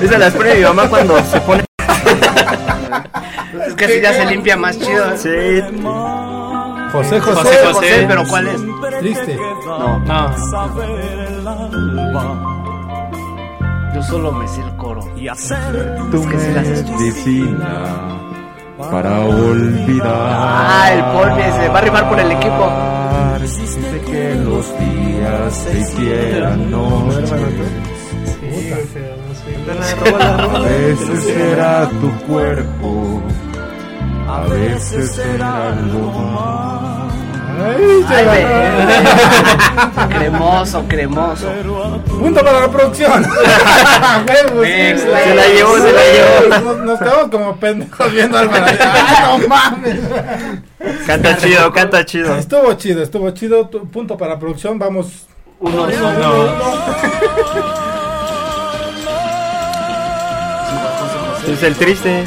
[0.05, 1.65] Esas las pone mi mamá cuando se pone.
[3.67, 5.17] Es que así ya se limpia más chido.
[5.17, 5.61] Sí.
[6.93, 8.05] José, José, José, José, José.
[8.09, 8.61] pero ¿cuál es?
[9.01, 9.39] Triste.
[9.65, 10.35] No, No,
[13.95, 15.01] yo solo me sé el coro.
[16.11, 17.97] Tu que sí las medicina
[18.91, 20.09] para olvidar.
[20.13, 22.73] Ah, el Polmi se va a arribar por el equipo.
[23.41, 25.00] Dice que los días
[25.51, 27.33] se hicieran noches.
[30.21, 33.23] A veces será tu cuerpo,
[34.29, 36.90] a veces será algo más.
[38.09, 38.47] Ay,
[40.19, 41.47] cremoso, cremoso.
[42.07, 43.25] Punto para la producción.
[44.61, 44.99] Sí.
[44.99, 46.49] Se la llevó, se la llevó.
[46.65, 48.51] Nos, nos quedamos como pendejos viendo al.
[48.53, 49.99] ¡Ah, no mames!
[51.07, 52.37] Canta chido, canta chido.
[52.37, 53.71] Estuvo chido, estuvo chido.
[53.71, 54.79] Punto para la producción.
[54.79, 55.27] Vamos.
[55.61, 56.53] Uno, uno, uno.
[61.49, 62.25] Es el triste.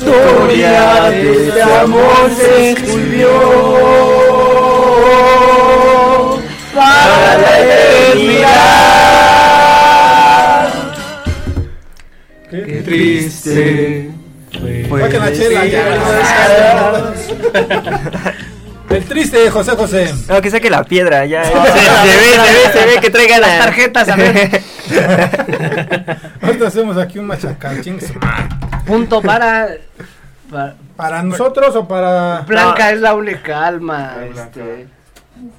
[0.00, 3.30] Historia de este amor se escribió
[6.72, 8.68] para la eternidad.
[12.48, 12.82] ¿Qué?
[12.84, 14.10] Triste.
[14.52, 15.82] Saquen la chela, ya.
[18.94, 20.14] El triste, José José.
[20.28, 21.42] No, que saque la piedra, ya.
[21.42, 24.62] Se, se ve, se ve, se ve que traiga Las tarjetas, a ver.
[26.42, 27.80] Ahorita hacemos aquí un machacán.
[28.86, 29.68] Punto para.
[30.50, 32.40] para- ¿Para nosotros o para.?
[32.46, 34.16] Blanca es la única alma.
[34.34, 34.88] Este.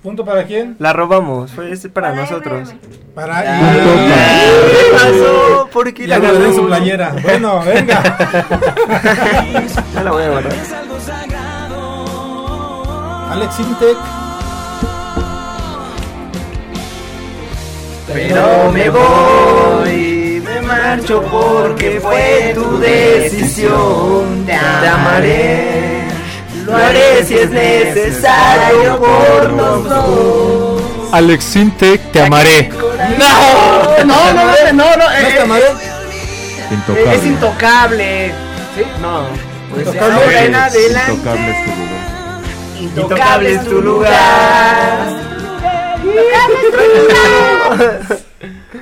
[0.03, 0.75] ¿Punto para quién?
[0.79, 2.73] La robamos, fue este para nosotros.
[3.15, 3.41] Para.
[3.43, 5.69] ¿Qué pasó?
[5.71, 7.15] ¿Por qué Ya la guardé en su playera.
[7.23, 8.01] Bueno, venga.
[9.93, 10.53] Ya la voy a guardar.
[13.31, 13.97] Alex Intec.
[18.13, 24.45] Pero me voy, me marcho porque fue tu decisión.
[24.45, 26.03] Te amaré,
[26.65, 30.81] lo haré si es necesario por los dos.
[31.11, 32.69] Alex Sintec, te amaré.
[33.17, 35.63] No, no, no, no, no, no, eh, te amaré?
[35.65, 38.27] eh, es intocable.
[38.75, 38.83] ¿Sí?
[39.01, 39.23] No.
[39.73, 40.55] Pues Intocable.
[40.55, 40.79] adelante.
[41.11, 42.41] Intocable es tu lugar.
[42.79, 45.18] Intocable es tu lugar.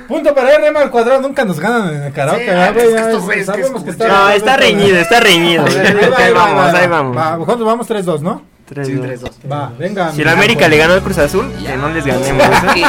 [0.06, 2.94] Punto para RM al cuadrado, nunca nos ganan en el karaoke, Sí, ¿verdad, es que
[3.00, 5.64] estos güeyes que sabemos que está No, está reñido, está reñido.
[5.66, 6.96] Ahí va, ahí va, Ahí ahí va, vamos, ahí ahí va.
[7.02, 7.16] vamos.
[7.16, 7.88] Va, ¿Cuántos vamos?
[7.88, 8.42] 3-2, ¿no?
[8.66, 9.06] Tres, Sí, dos.
[9.06, 9.30] tres, dos.
[9.50, 10.12] Va, venga.
[10.12, 12.44] Si el América le ganó al Cruz Azul, que no les ganemos.
[12.76, 12.84] ¿eh?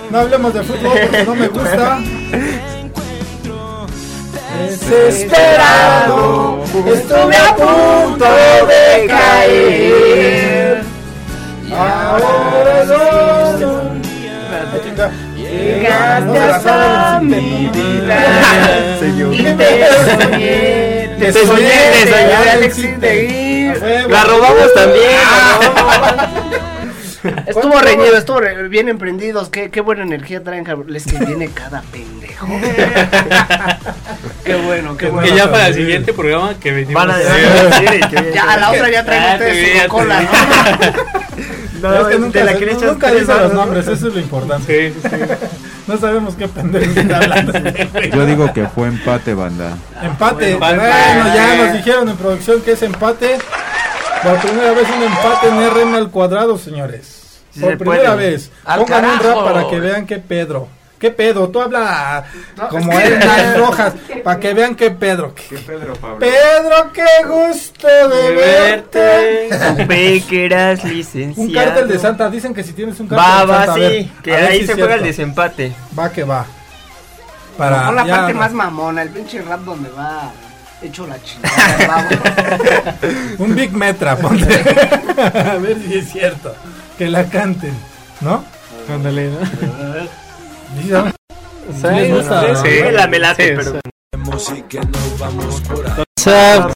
[0.10, 1.98] No hablemos de fútbol porque no me gusta.
[5.30, 10.49] Desesperado, estuve a punto de caer.
[11.72, 12.40] Ahora.
[15.36, 18.98] Llegaste hasta mi vida.
[19.00, 24.08] Y te soñé, Te soñé, te soñé, Alex Intec.
[24.08, 25.20] La robamos también.
[27.46, 29.48] Estuvo reñido, estuvo re- bien emprendidos.
[29.50, 30.92] Qué, qué buena energía traen, cabrón.
[30.92, 32.46] Les que viene cada pendejo.
[34.44, 35.28] qué bueno, qué bueno.
[35.28, 36.94] Que ya para el siguiente programa que venimos.
[36.94, 37.84] Van a Sí.
[37.84, 40.20] decir que Ya a la otra ya traen Ah, te ustedes vi, su cola.
[41.82, 41.94] ¿no?
[42.00, 43.60] es que de nunca, la nunca dice los ¿no?
[43.60, 44.92] nombres, eso es lo importante.
[44.92, 45.16] Sí, sí.
[45.86, 47.52] No sabemos qué pendejo está hablando.
[48.14, 49.76] Yo digo que fue empate, banda.
[50.02, 50.52] Empate.
[50.52, 50.76] Empate.
[50.76, 53.38] Bueno, ya nos dijeron en producción que es empate.
[54.22, 57.40] Por primera vez un empate en RM al cuadrado, señores.
[57.52, 58.30] Sí Por se primera puede.
[58.30, 58.50] vez.
[58.64, 60.68] Al Pongan un rap para que vean qué Pedro.
[60.98, 61.48] ¿Qué pedo?
[61.48, 62.24] Tú habla
[62.68, 65.34] como es que- Rojas, para que vean qué Pedro.
[65.34, 66.18] ¿Qué- Pedro Pablo.
[66.18, 69.48] Pedro, qué gusto de verte.
[69.78, 71.52] Supe que eras Un licenciado.
[71.54, 73.92] cártel de Santa, dicen que si tienes un cártel Va, de va, Santa, a ver,
[74.02, 74.12] sí.
[74.22, 75.72] Que ahí si se juega el desempate.
[75.98, 76.44] Va que va.
[77.56, 80.30] Para Con la ya- parte más mamona, el pinche rap donde va
[80.82, 81.86] hecho la chingada.
[81.86, 82.14] vamos.
[83.38, 84.44] Un Big Metra, ponte.
[85.22, 86.54] a ver si es cierto.
[86.98, 87.74] Que la canten,
[88.20, 88.44] ¿no?
[88.88, 89.40] Ándale, ¿no?
[89.40, 91.10] ¿no?
[91.80, 92.62] Sí, les gusta, ¿no?
[92.62, 92.68] sí.
[92.92, 93.80] La me late, Sí, pero.
[96.16, 96.72] WhatsApp,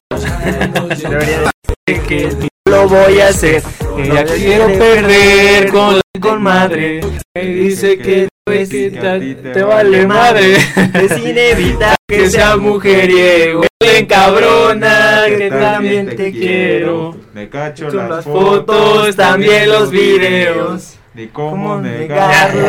[0.98, 1.50] Debería
[1.86, 3.62] decir que lo voy a hacer.
[3.96, 7.00] que ya quiero perder con la con madre.
[7.34, 10.56] Me dice que, pues, te, te vale madre.
[10.94, 17.16] Es inevitable Que sea mujeriego, le encabrona, que Que también te quiero.
[17.32, 20.94] Me cacho las las fotos, también los videos.
[21.14, 22.66] Ni cómo ¿Cómo negarlo.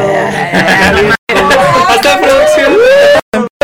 [1.90, 2.78] Hasta producción.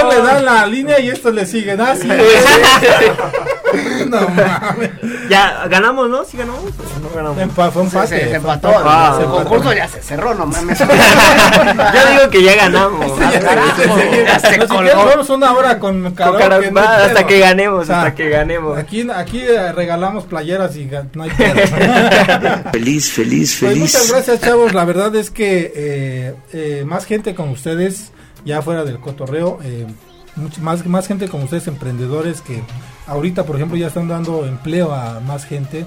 [0.09, 1.79] Le dan la línea y estos le siguen.
[1.79, 2.07] Ah, sí.
[4.09, 4.89] no mames.
[5.31, 6.25] Ya, ganamos, ¿no?
[6.25, 6.61] ¿Sí ganamos?
[6.65, 7.37] ¿O no ganamos?
[7.37, 8.19] Empa- fue Se, empate.
[8.29, 8.69] se empató.
[8.83, 10.77] Ah, el concurso ya se cerró, no mames.
[10.79, 13.11] Yo digo que ya ganamos.
[13.13, 13.81] Carajo,
[14.25, 14.83] ya se No, si colgó.
[14.83, 17.27] quieres, vamos una hora con Con no hay va, hasta pedo.
[17.27, 18.77] que ganemos, O sea, hasta que ganemos.
[18.77, 21.55] Aquí, aquí eh, regalamos playeras y no hay pedo.
[22.71, 23.79] Feliz, feliz, Pues feliz.
[23.79, 24.73] muchas gracias, chavos.
[24.73, 28.11] La verdad es que eh, eh, más gente como ustedes,
[28.45, 29.87] ya fuera del cotorreo, eh,
[30.35, 32.61] much- más, más gente como ustedes, emprendedores, que
[33.07, 35.85] ahorita, por ejemplo, ya están dando empleo a más gente,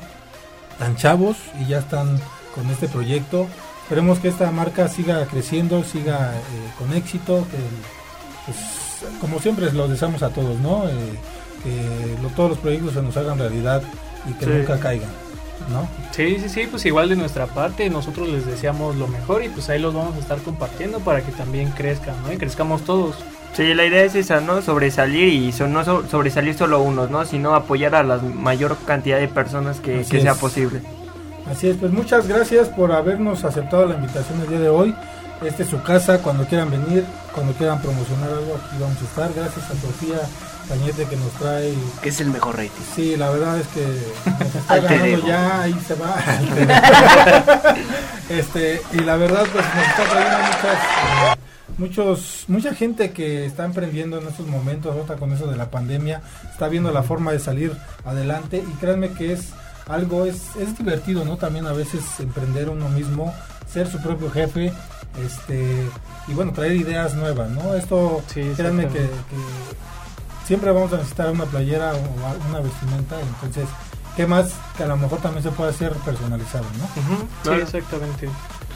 [0.79, 2.19] tan chavos, y ya están
[2.55, 3.47] con este proyecto.
[3.83, 7.59] Esperemos que esta marca siga creciendo, siga eh, con éxito, que
[8.47, 10.85] pues, como siempre lo deseamos a todos, ¿no?
[10.89, 13.83] Eh, lo- todos los proyectos se nos hagan realidad
[14.29, 14.51] y que Sí.
[14.51, 15.09] nunca caigan,
[15.71, 15.89] ¿no?
[16.13, 19.69] Sí, sí, sí, pues igual de nuestra parte, nosotros les deseamos lo mejor y pues
[19.71, 22.33] ahí los vamos a estar compartiendo para que también crezcan, ¿no?
[22.33, 23.17] Y crezcamos todos.
[23.57, 24.63] Sí, la idea es esa, ¿no?
[24.63, 27.25] Sobresalir y so- no so- sobresalir solo unos, ¿no?
[27.25, 30.39] Sino apoyar a la mayor cantidad de personas que, sea es.
[30.39, 30.83] posible.
[31.51, 34.95] Así es, pues muchas gracias por habernos aceptado la invitación el día de hoy.
[35.45, 39.31] Este es su casa, cuando quieran venir, cuando quieran promocionar algo, aquí vamos a estar.
[39.35, 40.21] Gracias a Sofía
[40.69, 41.75] Cañete que nos trae.
[42.03, 42.71] Que es el mejor rating.
[42.97, 43.87] Sí, la verdad es que
[44.27, 46.15] nos está ganando ya, ahí se va.
[48.31, 51.35] Este, y la verdad, pues nos está trayendo muchas, eh,
[51.79, 56.23] muchos, mucha gente que está emprendiendo en estos momentos, ahorita con eso de la pandemia,
[56.51, 57.73] está viendo la forma de salir
[58.05, 59.51] adelante y créanme que es
[59.87, 61.37] algo, es, es divertido, ¿no?
[61.37, 63.35] También a veces emprender uno mismo,
[63.71, 64.73] ser su propio jefe,
[65.23, 65.87] este,
[66.27, 67.75] y bueno, traer ideas nuevas, ¿no?
[67.75, 69.09] Esto, Sí, créanme que,
[70.47, 73.69] siempre vamos a necesitar una playera o una vestimenta, entonces,
[74.17, 77.51] ¿qué más que a lo mejor también se puede hacer personalizado, ¿no?
[77.51, 78.29] Sí, exactamente.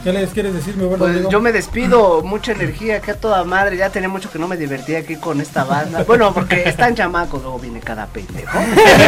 [0.05, 3.43] ¿Qué les quieres decir, mi buen Pues yo me despido, mucha energía, que a toda
[3.45, 6.05] madre, ya tenía mucho que no me divertía aquí con esta banda.
[6.05, 8.59] Bueno, porque están chamacos, luego viene cada pendejo.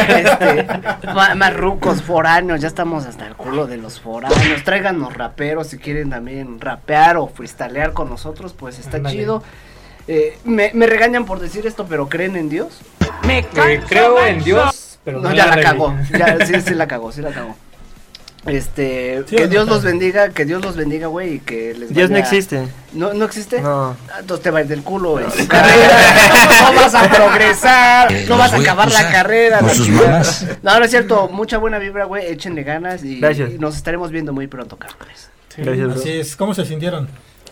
[0.08, 0.66] Este,
[1.14, 4.64] ma- más rucos, foráneos, ya estamos hasta el culo de los foráneos.
[4.64, 9.42] Tráiganos raperos si quieren también rapear o freestylear con nosotros, pues está chido.
[10.08, 12.80] Eh, me, me regañan por decir esto, pero ¿creen en Dios?
[13.28, 16.88] Eh, creo en Dios, pero no, no, ya la la cagó, ya, sí, sí la
[16.88, 17.54] cagó, sí la cagó.
[18.46, 21.92] Este, Sí, que no, Dios los bendiga, que Dios los bendiga, güey, y que les
[21.92, 22.66] Dios no existe.
[22.94, 23.60] ¿No, no existe?
[23.60, 23.96] No.
[24.10, 28.38] Ah, Entonces te va a ir del culo carrera, no vas a progresar, Eh, no
[28.38, 29.58] vas a acabar la carrera.
[29.60, 29.88] con sus.
[30.62, 33.50] No, no es cierto, mucha buena vibra, güey, échenle ganas y, Gracias.
[33.52, 35.28] y nos estaremos viendo muy pronto, cabrones.
[35.56, 36.00] Gracias, bro.
[36.00, 37.08] Así es, ¿cómo se sintieron?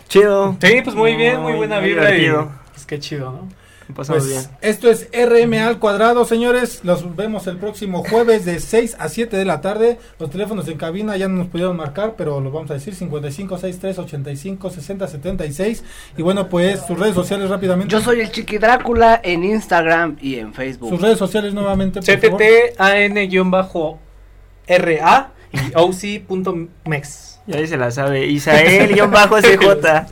[0.07, 0.57] Chido.
[0.59, 2.29] Sí, pues muy bien, muy buena muy vibra y
[2.73, 3.47] pues qué chido, ¿no?
[3.95, 4.43] Pasamos Pues, bien.
[4.61, 6.81] esto es RM al cuadrado, señores.
[6.83, 9.97] Los vemos el próximo jueves de 6 a 7 de la tarde.
[10.19, 13.57] Los teléfonos en cabina ya no nos pudieron marcar, pero los vamos a decir 55
[13.57, 15.83] 63 85 60 76.
[16.17, 17.91] Y bueno, pues sus redes sociales rápidamente.
[17.91, 20.89] Yo soy el Chiqui Drácula en Instagram y en Facebook.
[20.89, 21.99] Sus redes sociales nuevamente.
[24.67, 27.39] CTTAN-RA y OC.mex.
[27.47, 28.27] Y ahí se la sabe.
[28.27, 30.05] Isael-CJ.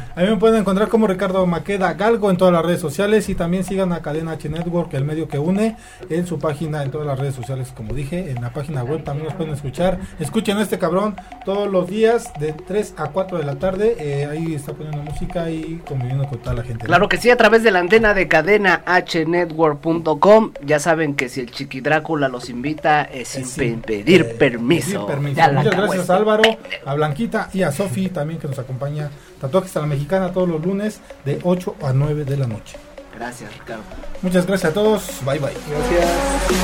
[0.21, 3.33] A mí me pueden encontrar como Ricardo Maqueda Galgo en todas las redes sociales y
[3.33, 5.77] también sigan a Cadena H Network, el medio que une,
[6.11, 9.25] en su página, en todas las redes sociales, como dije, en la página web también
[9.29, 9.97] nos pueden escuchar.
[10.19, 13.95] Escuchen a este cabrón todos los días de 3 a 4 de la tarde.
[13.97, 16.85] eh, ahí está poniendo música y conviviendo con toda la gente.
[16.85, 20.51] Claro que sí, a través de la antena de cadena hnetwork.com.
[20.63, 25.07] Ya saben que si el Chiqui Drácula los invita es sin pe- pedir Eh, permiso.
[25.07, 25.51] pedir permiso.
[25.51, 26.43] Muchas gracias a Álvaro,
[26.85, 29.09] a Blanquita y a Sofi también que nos acompaña.
[29.41, 32.77] Tatuajes a la Mexicana todos los lunes de 8 a 9 de la noche.
[33.17, 33.83] Gracias, Ricardo.
[34.21, 35.03] Muchas gracias a todos.
[35.25, 36.61] Bye bye.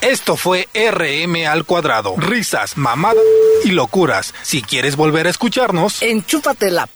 [0.00, 2.14] Esto fue RM al cuadrado.
[2.16, 3.22] Risas, mamadas
[3.64, 4.32] y locuras.
[4.42, 6.88] Si quieres volver a escucharnos, Enchúfate la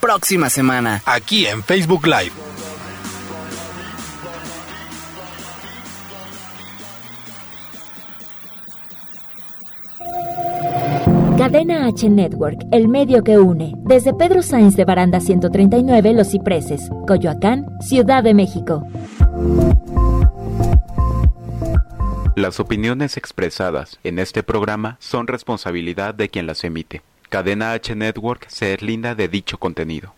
[0.00, 1.02] próxima semana.
[1.04, 2.32] aquí en Facebook Live.
[11.38, 13.72] Cadena H Network, el medio que une.
[13.78, 18.86] Desde Pedro Sainz de Baranda 139, Los Cipreses, Coyoacán, Ciudad de México.
[22.36, 27.02] Las opiniones expresadas en este programa son responsabilidad de quien las emite.
[27.30, 30.14] Cadena H Network se deslinda de dicho contenido.